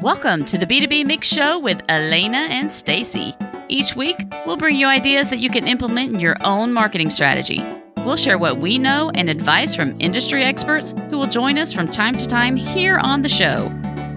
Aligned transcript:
Welcome 0.00 0.44
to 0.44 0.56
the 0.56 0.64
B2B 0.64 1.06
Mix 1.06 1.26
Show 1.26 1.58
with 1.58 1.78
Alanna 1.88 2.48
and 2.48 2.70
Stacy. 2.70 3.34
Each 3.68 3.96
week, 3.96 4.16
we'll 4.46 4.56
bring 4.56 4.76
you 4.76 4.86
ideas 4.86 5.28
that 5.30 5.40
you 5.40 5.50
can 5.50 5.66
implement 5.66 6.14
in 6.14 6.20
your 6.20 6.36
own 6.44 6.72
marketing 6.72 7.10
strategy. 7.10 7.60
We'll 8.04 8.14
share 8.14 8.38
what 8.38 8.58
we 8.58 8.78
know 8.78 9.10
and 9.14 9.28
advice 9.28 9.74
from 9.74 10.00
industry 10.00 10.44
experts 10.44 10.94
who 11.10 11.18
will 11.18 11.26
join 11.26 11.58
us 11.58 11.72
from 11.72 11.88
time 11.88 12.16
to 12.16 12.28
time 12.28 12.54
here 12.54 12.98
on 12.98 13.22
the 13.22 13.28
show. 13.28 13.72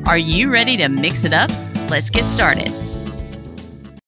Are 0.06 0.20
you 0.20 0.54
ready 0.54 0.78
to 0.78 0.88
mix 0.88 1.26
it 1.26 1.34
up? 1.34 1.50
Let's 1.90 2.12
get 2.12 2.26
started. 2.26 2.72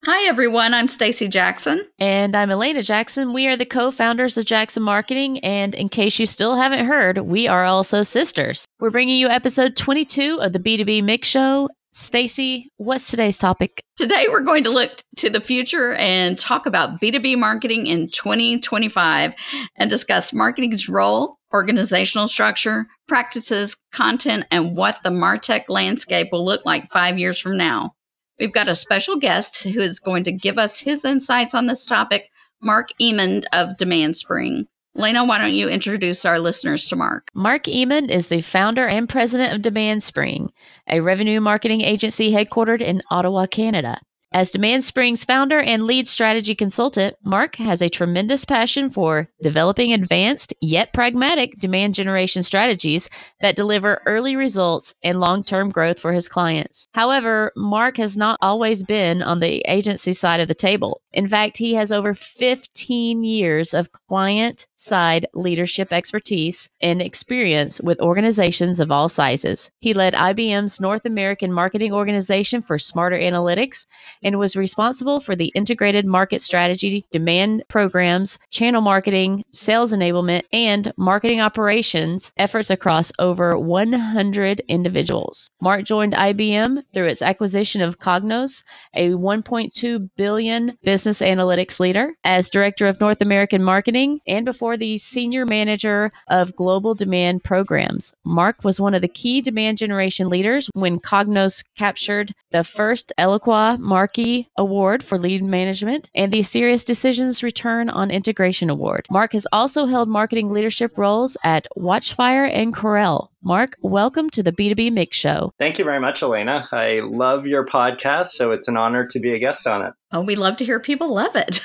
Hi, 0.05 0.27
everyone. 0.27 0.73
I'm 0.73 0.89
Stacy 0.89 1.29
Jackson. 1.29 1.85
And 1.97 2.35
I'm 2.35 2.49
Alanna 2.49 2.83
Jackson. 2.83 3.31
We 3.31 3.47
are 3.47 3.55
the 3.55 3.63
co 3.63 3.89
founders 3.89 4.37
of 4.37 4.43
Jackson 4.43 4.83
Marketing. 4.83 5.39
And 5.39 5.73
in 5.73 5.87
case 5.87 6.19
you 6.19 6.25
still 6.25 6.57
haven't 6.57 6.87
heard, 6.87 7.19
we 7.19 7.47
are 7.47 7.63
also 7.63 8.03
sisters. 8.03 8.65
We're 8.81 8.89
bringing 8.89 9.15
you 9.15 9.29
episode 9.29 9.77
22 9.77 10.41
of 10.41 10.51
the 10.51 10.59
B2B 10.59 11.05
Mix 11.05 11.29
Show. 11.29 11.69
Stacy, 11.93 12.69
what's 12.75 13.09
today's 13.09 13.37
topic? 13.37 13.81
Today, 13.95 14.25
we're 14.29 14.41
going 14.41 14.65
to 14.65 14.69
look 14.71 14.91
to 15.19 15.29
the 15.29 15.39
future 15.39 15.93
and 15.93 16.37
talk 16.37 16.65
about 16.65 16.99
B2B 16.99 17.37
marketing 17.37 17.87
in 17.87 18.09
2025 18.09 19.33
and 19.77 19.89
discuss 19.89 20.33
marketing's 20.33 20.89
role, 20.89 21.37
organizational 21.53 22.27
structure, 22.27 22.87
practices, 23.07 23.77
content, 23.93 24.47
and 24.51 24.75
what 24.75 25.01
the 25.03 25.11
MarTech 25.11 25.69
landscape 25.69 26.27
will 26.33 26.43
look 26.43 26.65
like 26.65 26.91
five 26.91 27.17
years 27.17 27.39
from 27.39 27.55
now. 27.55 27.93
We've 28.39 28.51
got 28.51 28.69
a 28.69 28.75
special 28.75 29.17
guest 29.17 29.63
who 29.63 29.79
is 29.79 29.99
going 29.99 30.23
to 30.23 30.31
give 30.31 30.57
us 30.57 30.79
his 30.79 31.05
insights 31.05 31.53
on 31.53 31.67
this 31.67 31.85
topic, 31.85 32.29
Mark 32.61 32.89
Emond 32.99 33.47
of 33.53 33.77
Demand 33.77 34.17
Spring. 34.17 34.67
Lena, 34.95 35.25
why 35.25 35.39
don't 35.39 35.53
you 35.53 35.69
introduce 35.69 36.23
our 36.23 36.39
listeners 36.39 36.87
to 36.87 36.95
Mark? 36.95 37.29
Mark 37.33 37.67
Emond 37.67 38.11
is 38.11 38.27
the 38.27 38.41
founder 38.41 38.87
and 38.87 39.09
president 39.09 39.53
of 39.53 39.61
Demand 39.61 40.03
Spring, 40.03 40.51
a 40.87 40.99
revenue 40.99 41.41
marketing 41.41 41.81
agency 41.81 42.31
headquartered 42.31 42.81
in 42.81 43.01
Ottawa, 43.09 43.47
Canada. 43.47 43.99
As 44.35 44.49
Demand 44.49 44.83
Spring's 44.83 45.23
founder 45.23 45.59
and 45.59 45.85
lead 45.85 46.07
strategy 46.07 46.55
consultant, 46.55 47.15
Mark 47.23 47.57
has 47.57 47.83
a 47.83 47.89
tremendous 47.89 48.45
passion 48.45 48.89
for 48.89 49.29
developing 49.43 49.93
advanced 49.93 50.55
yet 50.59 50.91
pragmatic 50.91 51.59
demand 51.59 51.93
generation 51.93 52.41
strategies 52.41 53.11
that 53.41 53.55
deliver 53.55 54.01
early 54.07 54.35
results 54.35 54.95
and 55.03 55.19
long 55.19 55.43
term 55.43 55.69
growth 55.69 55.99
for 55.99 56.13
his 56.13 56.27
clients. 56.27 56.87
However, 56.95 57.51
Mark 57.55 57.97
has 57.97 58.17
not 58.17 58.39
always 58.41 58.81
been 58.81 59.21
on 59.21 59.39
the 59.39 59.63
agency 59.67 60.13
side 60.13 60.39
of 60.39 60.47
the 60.47 60.55
table. 60.55 61.03
In 61.11 61.27
fact, 61.27 61.57
he 61.57 61.75
has 61.75 61.91
over 61.91 62.15
15 62.15 63.23
years 63.23 63.75
of 63.75 63.91
client 63.91 64.65
side 64.75 65.27
leadership 65.35 65.93
expertise 65.93 66.71
and 66.81 67.03
experience 67.03 67.79
with 67.81 68.01
organizations 68.01 68.79
of 68.79 68.89
all 68.89 69.09
sizes. 69.09 69.69
He 69.79 69.93
led 69.93 70.15
IBM's 70.15 70.81
North 70.81 71.05
American 71.05 71.53
marketing 71.53 71.93
organization 71.93 72.63
for 72.63 72.79
smarter 72.79 73.17
analytics 73.17 73.85
and 74.23 74.39
was 74.39 74.55
responsible 74.55 75.19
for 75.19 75.35
the 75.35 75.51
integrated 75.55 76.05
market 76.05 76.41
strategy, 76.41 77.05
demand 77.11 77.63
programs, 77.67 78.39
channel 78.49 78.81
marketing, 78.81 79.43
sales 79.51 79.91
enablement, 79.91 80.43
and 80.53 80.93
marketing 80.97 81.41
operations 81.41 82.31
efforts 82.37 82.69
across 82.69 83.11
over 83.19 83.57
100 83.57 84.61
individuals. 84.67 85.51
Mark 85.61 85.83
joined 85.83 86.13
IBM 86.13 86.83
through 86.93 87.07
its 87.07 87.21
acquisition 87.21 87.81
of 87.81 87.99
Cognos, 87.99 88.63
a 88.93 89.09
1.2 89.09 90.09
billion 90.15 90.77
business 90.83 91.21
analytics 91.21 91.79
leader, 91.79 92.13
as 92.23 92.49
director 92.49 92.87
of 92.87 93.01
North 93.01 93.21
American 93.21 93.63
marketing 93.63 94.19
and 94.27 94.45
before 94.45 94.77
the 94.77 94.97
senior 94.97 95.45
manager 95.45 96.11
of 96.29 96.55
global 96.55 96.95
demand 96.95 97.43
programs. 97.43 98.13
Mark 98.23 98.63
was 98.63 98.79
one 98.79 98.93
of 98.93 99.01
the 99.01 99.07
key 99.07 99.41
demand 99.41 99.77
generation 99.77 100.29
leaders 100.29 100.69
when 100.73 100.99
Cognos 100.99 101.63
captured 101.77 102.33
the 102.51 102.63
first 102.63 103.11
Eloqua 103.17 103.79
Mark 103.79 104.12
Markie 104.15 104.47
Award 104.59 105.03
for 105.03 105.17
Lead 105.17 105.43
Management 105.43 106.11
and 106.13 106.31
the 106.31 106.41
SiriusDecisions 106.41 107.41
Return 107.41 107.89
on 107.89 108.11
Integration 108.11 108.69
Award. 108.69 109.07
Mark 109.09 109.33
has 109.33 109.47
also 109.51 109.87
held 109.87 110.07
marketing 110.07 110.51
leadership 110.51 110.99
roles 110.99 111.35
at 111.43 111.67
Watchfire 111.75 112.47
and 112.47 112.75
Corel. 112.75 113.29
Mark, 113.45 113.75
welcome 113.81 114.29
to 114.29 114.41
the 114.41 114.53
B2B 114.53 114.93
Mix 114.93 115.17
Show. 115.17 115.51
Thank 115.59 115.77
you 115.77 115.83
very 115.83 115.99
much, 115.99 116.21
Alanna. 116.21 116.65
I 116.71 117.01
love 117.01 117.45
your 117.45 117.65
podcast, 117.65 118.27
so 118.27 118.51
it's 118.51 118.69
an 118.69 118.77
honor 118.77 119.05
to 119.07 119.19
be 119.19 119.33
a 119.33 119.39
guest 119.39 119.67
on 119.67 119.81
it. 119.85 119.93
Oh, 120.13 120.21
we 120.21 120.35
love 120.35 120.55
to 120.57 120.65
hear 120.65 120.79
people 120.79 121.13
love 121.13 121.35
it. 121.35 121.59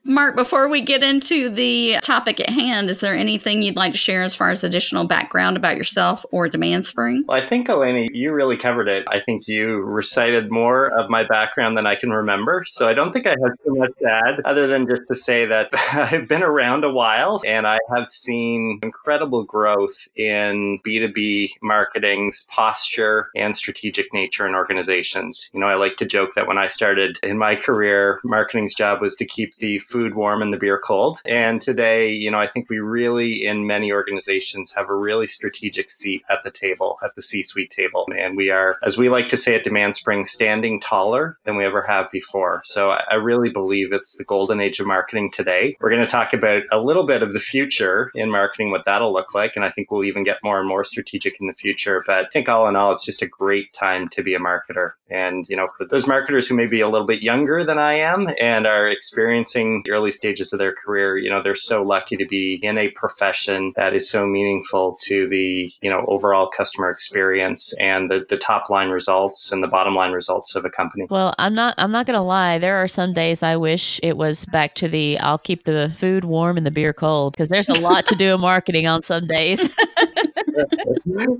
Mark, 0.04 0.36
before 0.36 0.68
we 0.68 0.82
get 0.82 1.02
into 1.02 1.48
the 1.48 1.96
topic 2.02 2.38
at 2.38 2.50
hand, 2.50 2.90
is 2.90 3.00
there 3.00 3.14
anything 3.14 3.62
you'd 3.62 3.76
like 3.76 3.92
to 3.92 3.98
share 3.98 4.22
as 4.22 4.34
far 4.34 4.50
as 4.50 4.62
additional 4.62 5.06
background 5.06 5.56
about 5.56 5.76
yourself 5.78 6.24
or 6.32 6.48
Demand 6.48 6.84
Spring? 6.84 7.24
Well, 7.26 7.40
I 7.40 7.44
think, 7.44 7.68
Alanna, 7.68 8.08
you 8.12 8.32
really 8.32 8.58
covered 8.58 8.88
it. 8.88 9.06
I 9.10 9.20
think 9.20 9.48
you 9.48 9.80
recited 9.80 10.50
more 10.50 10.86
of 10.98 11.08
my 11.08 11.24
background 11.24 11.78
than 11.78 11.86
I 11.86 11.94
can 11.94 12.10
remember. 12.10 12.64
So 12.66 12.88
I 12.88 12.94
don't 12.94 13.12
think 13.12 13.26
I 13.26 13.30
have 13.30 13.56
too 13.64 13.74
much 13.74 13.92
to 14.00 14.08
add, 14.08 14.40
other 14.44 14.66
than 14.66 14.86
just 14.86 15.02
to 15.08 15.14
say 15.14 15.46
that 15.46 15.70
I've 15.94 16.28
been 16.28 16.42
around 16.42 16.84
a 16.84 16.92
while 16.92 17.40
and 17.46 17.66
I 17.66 17.78
have 17.94 18.10
seen 18.10 18.80
incredible 18.82 19.44
growth 19.44 20.08
in 20.16 20.78
B2B 20.86 21.50
marketing's 21.62 22.46
posture 22.50 23.30
and 23.34 23.56
strategic 23.56 24.12
nature 24.12 24.46
in 24.46 24.54
organizations. 24.54 25.50
You 25.52 25.60
know, 25.60 25.66
I 25.66 25.74
like 25.74 25.96
to 25.96 26.06
joke 26.06 26.34
that 26.34 26.46
when 26.46 26.58
I 26.58 26.68
started 26.68 27.18
in 27.22 27.38
my 27.38 27.56
career, 27.56 28.20
marketing's 28.24 28.74
job 28.74 29.00
was 29.00 29.14
to 29.16 29.24
keep 29.24 29.56
the 29.56 29.78
food 29.78 30.14
warm 30.14 30.42
and 30.42 30.52
the 30.52 30.58
beer 30.58 30.80
cold. 30.82 31.20
And 31.24 31.60
today, 31.60 32.10
you 32.10 32.30
know, 32.30 32.38
I 32.38 32.46
think 32.46 32.68
we 32.68 32.78
really, 32.78 33.44
in 33.44 33.66
many 33.66 33.92
organizations, 33.92 34.72
have 34.72 34.88
a 34.88 34.94
really 34.94 35.26
strategic 35.26 35.90
seat 35.90 36.22
at 36.30 36.42
the 36.42 36.50
table, 36.50 36.98
at 37.02 37.14
the 37.14 37.22
C 37.22 37.42
suite 37.42 37.70
table. 37.70 38.06
And 38.16 38.36
we 38.36 38.50
are, 38.50 38.78
as 38.82 38.98
we 38.98 39.08
like 39.08 39.28
to 39.28 39.36
say 39.36 39.54
at 39.54 39.64
Demand 39.64 39.96
Spring, 39.96 40.26
standing 40.26 40.80
taller 40.80 41.38
than 41.44 41.56
we 41.56 41.64
ever 41.64 41.82
have 41.82 42.10
before. 42.10 42.62
So 42.64 42.90
I 42.90 43.14
really 43.14 43.50
believe 43.50 43.92
it's 43.92 44.16
the 44.16 44.24
golden 44.24 44.60
age 44.60 44.80
of 44.80 44.86
marketing 44.86 45.30
today. 45.30 45.76
We're 45.80 45.90
going 45.90 46.04
to 46.04 46.06
talk 46.06 46.32
about 46.32 46.62
a 46.70 46.78
little 46.78 47.06
bit 47.06 47.22
of 47.22 47.32
the 47.32 47.40
future 47.40 48.10
in 48.14 48.30
marketing, 48.30 48.70
what 48.70 48.84
that'll 48.84 49.12
look 49.12 49.34
like. 49.34 49.56
And 49.56 49.64
I 49.64 49.70
think 49.70 49.90
we'll 49.90 50.01
we'll 50.02 50.08
even 50.08 50.24
get 50.24 50.38
more 50.42 50.58
and 50.58 50.68
more 50.68 50.84
strategic 50.84 51.40
in 51.40 51.46
the 51.46 51.54
future. 51.54 52.02
But 52.06 52.26
I 52.26 52.28
think 52.28 52.48
all 52.48 52.68
in 52.68 52.76
all, 52.76 52.92
it's 52.92 53.04
just 53.04 53.22
a 53.22 53.26
great 53.26 53.72
time 53.72 54.08
to 54.08 54.22
be 54.22 54.34
a 54.34 54.38
marketer. 54.38 54.92
And, 55.10 55.46
you 55.48 55.56
know, 55.56 55.68
for 55.78 55.84
those 55.84 56.06
marketers 56.06 56.48
who 56.48 56.56
may 56.56 56.66
be 56.66 56.80
a 56.80 56.88
little 56.88 57.06
bit 57.06 57.22
younger 57.22 57.64
than 57.64 57.78
I 57.78 57.94
am 57.94 58.28
and 58.40 58.66
are 58.66 58.88
experiencing 58.88 59.82
the 59.84 59.92
early 59.92 60.10
stages 60.10 60.52
of 60.52 60.58
their 60.58 60.74
career, 60.74 61.16
you 61.16 61.30
know, 61.30 61.42
they're 61.42 61.54
so 61.54 61.82
lucky 61.82 62.16
to 62.16 62.26
be 62.26 62.58
in 62.62 62.78
a 62.78 62.88
profession 62.90 63.72
that 63.76 63.94
is 63.94 64.10
so 64.10 64.26
meaningful 64.26 64.96
to 65.02 65.28
the, 65.28 65.70
you 65.80 65.90
know, 65.90 66.04
overall 66.08 66.48
customer 66.48 66.90
experience 66.90 67.74
and 67.78 68.10
the, 68.10 68.24
the 68.28 68.38
top 68.38 68.70
line 68.70 68.88
results 68.88 69.52
and 69.52 69.62
the 69.62 69.68
bottom 69.68 69.94
line 69.94 70.12
results 70.12 70.54
of 70.54 70.64
a 70.64 70.70
company. 70.70 71.06
Well, 71.10 71.34
I'm 71.38 71.54
not 71.54 71.74
I'm 71.78 71.92
not 71.92 72.06
gonna 72.06 72.24
lie. 72.24 72.58
There 72.58 72.76
are 72.76 72.88
some 72.88 73.12
days 73.12 73.42
I 73.42 73.56
wish 73.56 74.00
it 74.02 74.16
was 74.16 74.46
back 74.46 74.74
to 74.74 74.88
the 74.88 75.18
I'll 75.18 75.38
keep 75.38 75.64
the 75.64 75.92
food 75.96 76.24
warm 76.24 76.56
and 76.56 76.66
the 76.66 76.70
beer 76.70 76.92
cold 76.92 77.34
because 77.34 77.48
there's 77.48 77.68
a 77.68 77.80
lot 77.80 78.06
to 78.06 78.14
do 78.14 78.34
in 78.34 78.40
marketing 78.40 78.86
on 78.86 79.02
some 79.02 79.26
days. 79.26 79.68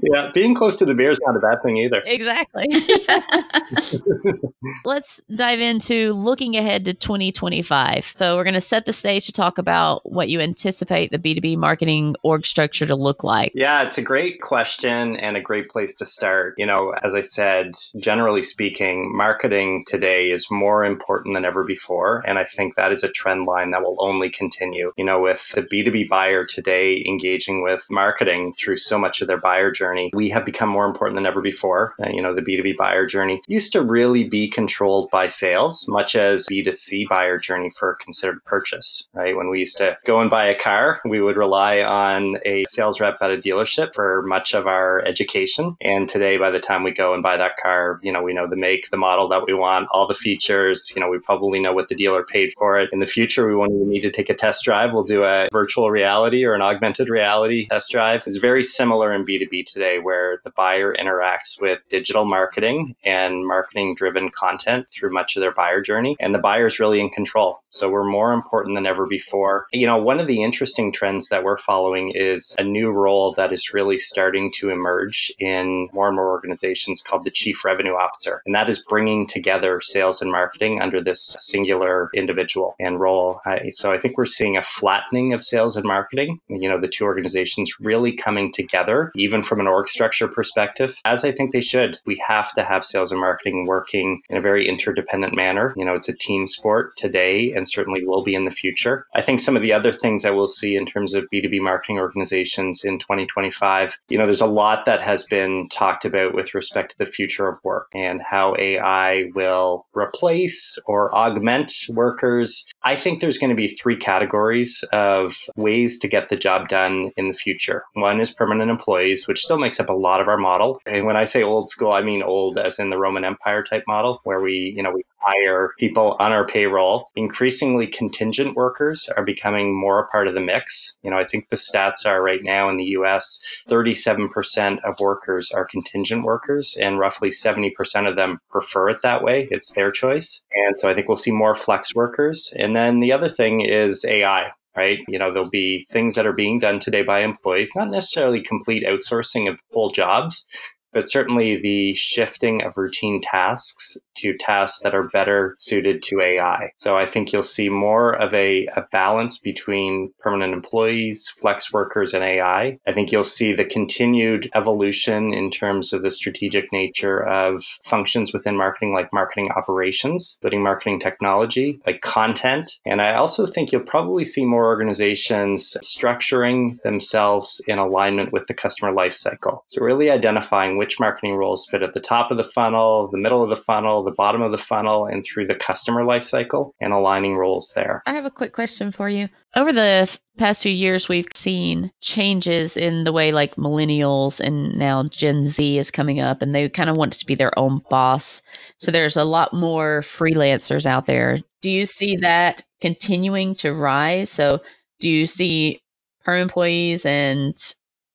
yeah, 0.02 0.30
being 0.32 0.54
close 0.54 0.76
to 0.76 0.84
the 0.84 0.94
beer 0.94 1.10
is 1.10 1.20
not 1.26 1.36
a 1.36 1.40
bad 1.40 1.62
thing 1.62 1.76
either. 1.76 2.02
Exactly. 2.06 2.66
Let's 4.84 5.20
dive 5.34 5.60
into 5.60 6.12
looking 6.12 6.56
ahead 6.56 6.84
to 6.86 6.94
2025. 6.94 8.12
So, 8.14 8.36
we're 8.36 8.44
going 8.44 8.54
to 8.54 8.60
set 8.60 8.86
the 8.86 8.92
stage 8.92 9.26
to 9.26 9.32
talk 9.32 9.58
about 9.58 10.10
what 10.10 10.28
you 10.28 10.40
anticipate 10.40 11.10
the 11.10 11.18
B2B 11.18 11.56
marketing 11.56 12.16
org 12.22 12.46
structure 12.46 12.86
to 12.86 12.96
look 12.96 13.24
like. 13.24 13.52
Yeah, 13.54 13.82
it's 13.82 13.98
a 13.98 14.02
great 14.02 14.40
question 14.40 15.16
and 15.16 15.36
a 15.36 15.40
great 15.40 15.68
place 15.68 15.94
to 15.96 16.06
start. 16.06 16.54
You 16.58 16.66
know, 16.66 16.94
as 17.02 17.14
I 17.14 17.20
said, 17.20 17.72
generally 17.96 18.42
speaking, 18.42 19.14
marketing 19.16 19.84
today 19.86 20.30
is 20.30 20.50
more 20.50 20.84
important 20.84 21.34
than 21.34 21.44
ever 21.44 21.64
before. 21.64 22.22
And 22.26 22.38
I 22.38 22.44
think 22.44 22.76
that 22.76 22.92
is 22.92 23.04
a 23.04 23.10
trend 23.10 23.46
line 23.46 23.70
that 23.70 23.82
will 23.82 23.96
only 23.98 24.30
continue. 24.30 24.92
You 24.96 25.04
know, 25.04 25.20
with 25.20 25.48
the 25.54 25.62
B2B 25.62 26.08
buyer 26.08 26.44
today 26.44 27.02
engaging 27.06 27.62
with 27.62 27.86
marketing 27.90 28.54
through 28.58 28.78
so 28.78 28.98
much 29.02 29.20
of 29.20 29.28
their 29.28 29.38
buyer 29.38 29.70
journey, 29.70 30.10
we 30.14 30.30
have 30.30 30.46
become 30.46 30.70
more 30.70 30.86
important 30.86 31.16
than 31.16 31.26
ever 31.26 31.42
before. 31.42 31.94
Uh, 32.02 32.08
you 32.10 32.22
know, 32.22 32.34
the 32.34 32.40
B2B 32.40 32.76
buyer 32.78 33.04
journey 33.06 33.42
used 33.48 33.72
to 33.72 33.82
really 33.82 34.24
be 34.24 34.48
controlled 34.48 35.10
by 35.10 35.28
sales, 35.28 35.84
much 35.88 36.14
as 36.14 36.46
B2C 36.50 37.08
buyer 37.10 37.36
journey 37.38 37.68
for 37.78 37.98
considered 38.00 38.42
purchase, 38.46 39.06
right? 39.12 39.36
When 39.36 39.50
we 39.50 39.60
used 39.60 39.76
to 39.78 39.98
go 40.06 40.20
and 40.20 40.30
buy 40.30 40.46
a 40.46 40.58
car, 40.58 41.00
we 41.04 41.20
would 41.20 41.36
rely 41.36 41.82
on 41.82 42.36
a 42.46 42.64
sales 42.68 43.00
rep 43.00 43.18
at 43.20 43.30
a 43.30 43.36
dealership 43.36 43.92
for 43.94 44.22
much 44.22 44.54
of 44.54 44.66
our 44.66 45.04
education. 45.04 45.76
And 45.80 46.08
today, 46.08 46.36
by 46.36 46.50
the 46.50 46.60
time 46.60 46.82
we 46.84 46.92
go 46.92 47.12
and 47.14 47.22
buy 47.22 47.36
that 47.36 47.56
car, 47.62 48.00
you 48.02 48.12
know, 48.12 48.22
we 48.22 48.32
know 48.32 48.48
the 48.48 48.56
make, 48.56 48.90
the 48.90 48.96
model 48.96 49.28
that 49.28 49.46
we 49.46 49.54
want, 49.54 49.88
all 49.90 50.06
the 50.06 50.14
features, 50.14 50.92
you 50.94 51.00
know, 51.00 51.08
we 51.08 51.18
probably 51.18 51.60
know 51.60 51.72
what 51.72 51.88
the 51.88 51.94
dealer 51.94 52.24
paid 52.24 52.52
for 52.56 52.78
it. 52.78 52.88
In 52.92 53.00
the 53.00 53.06
future, 53.06 53.46
we 53.46 53.56
won't 53.56 53.72
even 53.72 53.88
need 53.88 54.02
to 54.02 54.10
take 54.10 54.30
a 54.30 54.34
test 54.34 54.64
drive. 54.64 54.92
We'll 54.92 55.04
do 55.04 55.24
a 55.24 55.48
virtual 55.52 55.90
reality 55.90 56.44
or 56.44 56.54
an 56.54 56.62
augmented 56.62 57.08
reality 57.08 57.66
test 57.68 57.90
drive. 57.90 58.22
It's 58.26 58.36
very 58.36 58.62
similar 58.62 58.91
similar 58.92 59.14
in 59.14 59.24
B2B 59.24 59.64
today 59.64 59.98
where 59.98 60.38
the 60.44 60.50
buyer 60.50 60.94
interacts 60.94 61.58
with 61.58 61.80
digital 61.88 62.26
marketing 62.26 62.94
and 63.04 63.46
marketing 63.46 63.94
driven 63.94 64.30
content 64.30 64.86
through 64.90 65.10
much 65.10 65.34
of 65.34 65.40
their 65.40 65.54
buyer 65.54 65.80
journey. 65.80 66.14
And 66.20 66.34
the 66.34 66.38
buyer 66.38 66.66
is 66.66 66.78
really 66.78 67.00
in 67.00 67.08
control. 67.08 67.60
So 67.70 67.88
we're 67.88 68.04
more 68.04 68.34
important 68.34 68.76
than 68.76 68.84
ever 68.84 69.06
before. 69.06 69.66
You 69.72 69.86
know, 69.86 69.96
one 69.96 70.20
of 70.20 70.26
the 70.26 70.42
interesting 70.42 70.92
trends 70.92 71.30
that 71.30 71.42
we're 71.42 71.56
following 71.56 72.12
is 72.14 72.54
a 72.58 72.62
new 72.62 72.90
role 72.90 73.32
that 73.38 73.50
is 73.50 73.72
really 73.72 73.96
starting 73.96 74.52
to 74.58 74.68
emerge 74.68 75.32
in 75.38 75.88
more 75.94 76.08
and 76.08 76.16
more 76.16 76.28
organizations 76.28 77.00
called 77.00 77.24
the 77.24 77.30
chief 77.30 77.64
revenue 77.64 77.94
officer. 77.94 78.42
And 78.44 78.54
that 78.54 78.68
is 78.68 78.84
bringing 78.86 79.26
together 79.26 79.80
sales 79.80 80.20
and 80.20 80.30
marketing 80.30 80.82
under 80.82 81.00
this 81.00 81.34
singular 81.38 82.10
individual 82.12 82.74
and 82.78 83.00
role. 83.00 83.40
So 83.70 83.90
I 83.90 83.98
think 83.98 84.18
we're 84.18 84.26
seeing 84.26 84.58
a 84.58 84.62
flattening 84.62 85.32
of 85.32 85.42
sales 85.42 85.78
and 85.78 85.86
marketing. 85.86 86.40
You 86.48 86.68
know, 86.68 86.78
the 86.78 86.88
two 86.88 87.04
organizations 87.04 87.72
really 87.80 88.12
coming 88.12 88.52
together, 88.52 88.81
even 89.14 89.42
from 89.42 89.60
an 89.60 89.66
org 89.66 89.88
structure 89.88 90.28
perspective, 90.28 90.98
as 91.04 91.24
I 91.24 91.32
think 91.32 91.52
they 91.52 91.60
should. 91.60 91.98
We 92.06 92.22
have 92.26 92.52
to 92.54 92.62
have 92.62 92.84
sales 92.84 93.12
and 93.12 93.20
marketing 93.20 93.66
working 93.66 94.22
in 94.28 94.36
a 94.36 94.40
very 94.40 94.68
interdependent 94.68 95.34
manner. 95.34 95.74
You 95.76 95.84
know, 95.84 95.94
it's 95.94 96.08
a 96.08 96.16
team 96.16 96.46
sport 96.46 96.96
today 96.96 97.52
and 97.52 97.68
certainly 97.68 98.04
will 98.04 98.22
be 98.22 98.34
in 98.34 98.44
the 98.44 98.50
future. 98.50 99.06
I 99.14 99.22
think 99.22 99.40
some 99.40 99.56
of 99.56 99.62
the 99.62 99.72
other 99.72 99.92
things 99.92 100.22
that 100.22 100.34
we'll 100.34 100.48
see 100.48 100.76
in 100.76 100.86
terms 100.86 101.14
of 101.14 101.24
B2B 101.32 101.60
marketing 101.60 101.98
organizations 101.98 102.84
in 102.84 102.98
2025, 102.98 103.98
you 104.08 104.18
know, 104.18 104.26
there's 104.26 104.40
a 104.40 104.46
lot 104.46 104.84
that 104.86 105.00
has 105.00 105.24
been 105.24 105.68
talked 105.70 106.04
about 106.04 106.34
with 106.34 106.54
respect 106.54 106.92
to 106.92 106.98
the 106.98 107.06
future 107.06 107.48
of 107.48 107.58
work 107.64 107.88
and 107.94 108.20
how 108.22 108.54
AI 108.58 109.30
will 109.34 109.86
replace 109.94 110.78
or 110.86 111.14
augment 111.14 111.72
workers. 111.88 112.66
I 112.84 112.96
think 112.96 113.20
there's 113.20 113.38
going 113.38 113.50
to 113.50 113.56
be 113.56 113.68
three 113.68 113.96
categories 113.96 114.84
of 114.92 115.36
ways 115.56 115.98
to 116.00 116.08
get 116.08 116.28
the 116.28 116.36
job 116.36 116.68
done 116.68 117.10
in 117.16 117.28
the 117.28 117.34
future. 117.34 117.84
One 117.94 118.20
is 118.20 118.32
permanent 118.32 118.70
employees, 118.72 119.28
which 119.28 119.40
still 119.40 119.58
makes 119.58 119.78
up 119.78 119.88
a 119.88 119.94
lot 119.94 120.20
of 120.20 120.28
our 120.28 120.38
model. 120.38 120.80
And 120.86 121.06
when 121.06 121.16
I 121.16 121.24
say 121.24 121.42
old 121.42 121.70
school, 121.70 121.92
I 121.92 122.02
mean 122.02 122.22
old 122.22 122.58
as 122.58 122.78
in 122.78 122.90
the 122.90 122.98
Roman 122.98 123.24
Empire 123.24 123.62
type 123.62 123.84
model, 123.86 124.20
where 124.24 124.40
we, 124.40 124.74
you 124.76 124.82
know, 124.82 124.90
we 124.90 125.04
hire 125.22 125.70
people 125.78 126.16
on 126.18 126.32
our 126.32 126.46
payroll. 126.46 127.10
Increasingly, 127.16 127.86
contingent 127.86 128.56
workers 128.56 129.08
are 129.16 129.24
becoming 129.24 129.78
more 129.78 130.00
a 130.00 130.08
part 130.08 130.26
of 130.26 130.34
the 130.34 130.40
mix. 130.40 130.96
You 131.02 131.10
know, 131.10 131.18
I 131.18 131.24
think 131.24 131.48
the 131.48 131.56
stats 131.56 132.06
are 132.06 132.22
right 132.22 132.42
now 132.42 132.68
in 132.68 132.76
the 132.76 132.96
US 132.96 133.40
37% 133.68 134.78
of 134.84 134.98
workers 135.00 135.50
are 135.52 135.64
contingent 135.64 136.24
workers, 136.24 136.76
and 136.80 136.98
roughly 136.98 137.30
70% 137.30 138.08
of 138.08 138.16
them 138.16 138.38
prefer 138.50 138.88
it 138.88 139.02
that 139.02 139.22
way. 139.22 139.48
It's 139.50 139.72
their 139.72 139.90
choice. 139.90 140.44
And 140.66 140.76
so 140.78 140.88
I 140.88 140.94
think 140.94 141.08
we'll 141.08 141.16
see 141.16 141.30
more 141.30 141.54
flex 141.54 141.94
workers. 141.94 142.52
And 142.56 142.74
then 142.74 143.00
the 143.00 143.12
other 143.12 143.28
thing 143.28 143.60
is 143.60 144.04
AI 144.04 144.52
right? 144.76 145.00
You 145.08 145.18
know, 145.18 145.32
there'll 145.32 145.50
be 145.50 145.86
things 145.90 146.14
that 146.14 146.26
are 146.26 146.32
being 146.32 146.58
done 146.58 146.80
today 146.80 147.02
by 147.02 147.20
employees, 147.20 147.72
not 147.74 147.90
necessarily 147.90 148.40
complete 148.40 148.84
outsourcing 148.84 149.48
of 149.50 149.60
whole 149.72 149.90
jobs, 149.90 150.46
but 150.92 151.10
certainly 151.10 151.56
the 151.56 151.94
shifting 151.94 152.62
of 152.62 152.76
routine 152.76 153.20
tasks 153.20 153.98
to 154.16 154.36
tasks 154.36 154.80
that 154.82 154.94
are 154.94 155.08
better 155.08 155.56
suited 155.58 156.02
to 156.02 156.20
AI. 156.20 156.70
So 156.76 156.96
I 156.96 157.06
think 157.06 157.32
you'll 157.32 157.42
see 157.42 157.68
more 157.68 158.14
of 158.14 158.32
a, 158.34 158.66
a, 158.76 158.82
balance 158.92 159.38
between 159.38 160.12
permanent 160.20 160.52
employees, 160.52 161.28
flex 161.40 161.72
workers, 161.72 162.12
and 162.12 162.22
AI. 162.22 162.78
I 162.86 162.92
think 162.92 163.10
you'll 163.10 163.24
see 163.24 163.54
the 163.54 163.64
continued 163.64 164.50
evolution 164.54 165.32
in 165.32 165.50
terms 165.50 165.92
of 165.92 166.02
the 166.02 166.10
strategic 166.10 166.70
nature 166.72 167.26
of 167.26 167.64
functions 167.84 168.32
within 168.32 168.56
marketing, 168.56 168.92
like 168.92 169.12
marketing 169.12 169.50
operations, 169.52 170.38
including 170.42 170.62
marketing 170.62 171.00
technology, 171.00 171.80
like 171.86 172.02
content. 172.02 172.78
And 172.84 173.00
I 173.00 173.14
also 173.14 173.46
think 173.46 173.72
you'll 173.72 173.82
probably 173.82 174.24
see 174.24 174.44
more 174.44 174.66
organizations 174.66 175.76
structuring 175.82 176.80
themselves 176.82 177.62
in 177.66 177.78
alignment 177.78 178.32
with 178.32 178.46
the 178.46 178.54
customer 178.54 178.92
lifecycle. 178.92 179.60
So 179.68 179.82
really 179.82 180.10
identifying 180.10 180.76
which 180.82 180.98
marketing 180.98 181.36
roles 181.36 181.64
fit 181.70 181.80
at 181.80 181.94
the 181.94 182.00
top 182.00 182.32
of 182.32 182.36
the 182.36 182.42
funnel, 182.42 183.08
the 183.12 183.16
middle 183.16 183.40
of 183.40 183.48
the 183.48 183.54
funnel, 183.54 184.02
the 184.02 184.10
bottom 184.10 184.42
of 184.42 184.50
the 184.50 184.58
funnel, 184.58 185.06
and 185.06 185.24
through 185.24 185.46
the 185.46 185.54
customer 185.54 186.02
lifecycle 186.02 186.72
and 186.80 186.92
aligning 186.92 187.36
roles 187.36 187.70
there. 187.76 188.02
I 188.04 188.14
have 188.14 188.24
a 188.24 188.32
quick 188.32 188.52
question 188.52 188.90
for 188.90 189.08
you. 189.08 189.28
Over 189.54 189.72
the 189.72 190.18
past 190.38 190.64
few 190.64 190.72
years, 190.72 191.08
we've 191.08 191.28
seen 191.36 191.92
changes 192.00 192.76
in 192.76 193.04
the 193.04 193.12
way 193.12 193.30
like 193.30 193.54
millennials 193.54 194.40
and 194.40 194.76
now 194.76 195.04
Gen 195.04 195.44
Z 195.44 195.78
is 195.78 195.92
coming 195.92 196.18
up 196.18 196.42
and 196.42 196.52
they 196.52 196.68
kind 196.68 196.90
of 196.90 196.96
want 196.96 197.12
to 197.12 197.26
be 197.26 197.36
their 197.36 197.56
own 197.56 197.80
boss. 197.88 198.42
So 198.78 198.90
there's 198.90 199.16
a 199.16 199.22
lot 199.22 199.54
more 199.54 200.00
freelancers 200.00 200.84
out 200.84 201.06
there. 201.06 201.38
Do 201.60 201.70
you 201.70 201.86
see 201.86 202.16
that 202.16 202.64
continuing 202.80 203.54
to 203.56 203.72
rise? 203.72 204.30
So 204.30 204.60
do 204.98 205.08
you 205.08 205.26
see 205.26 205.80
per 206.24 206.36
employees 206.38 207.06
and 207.06 207.54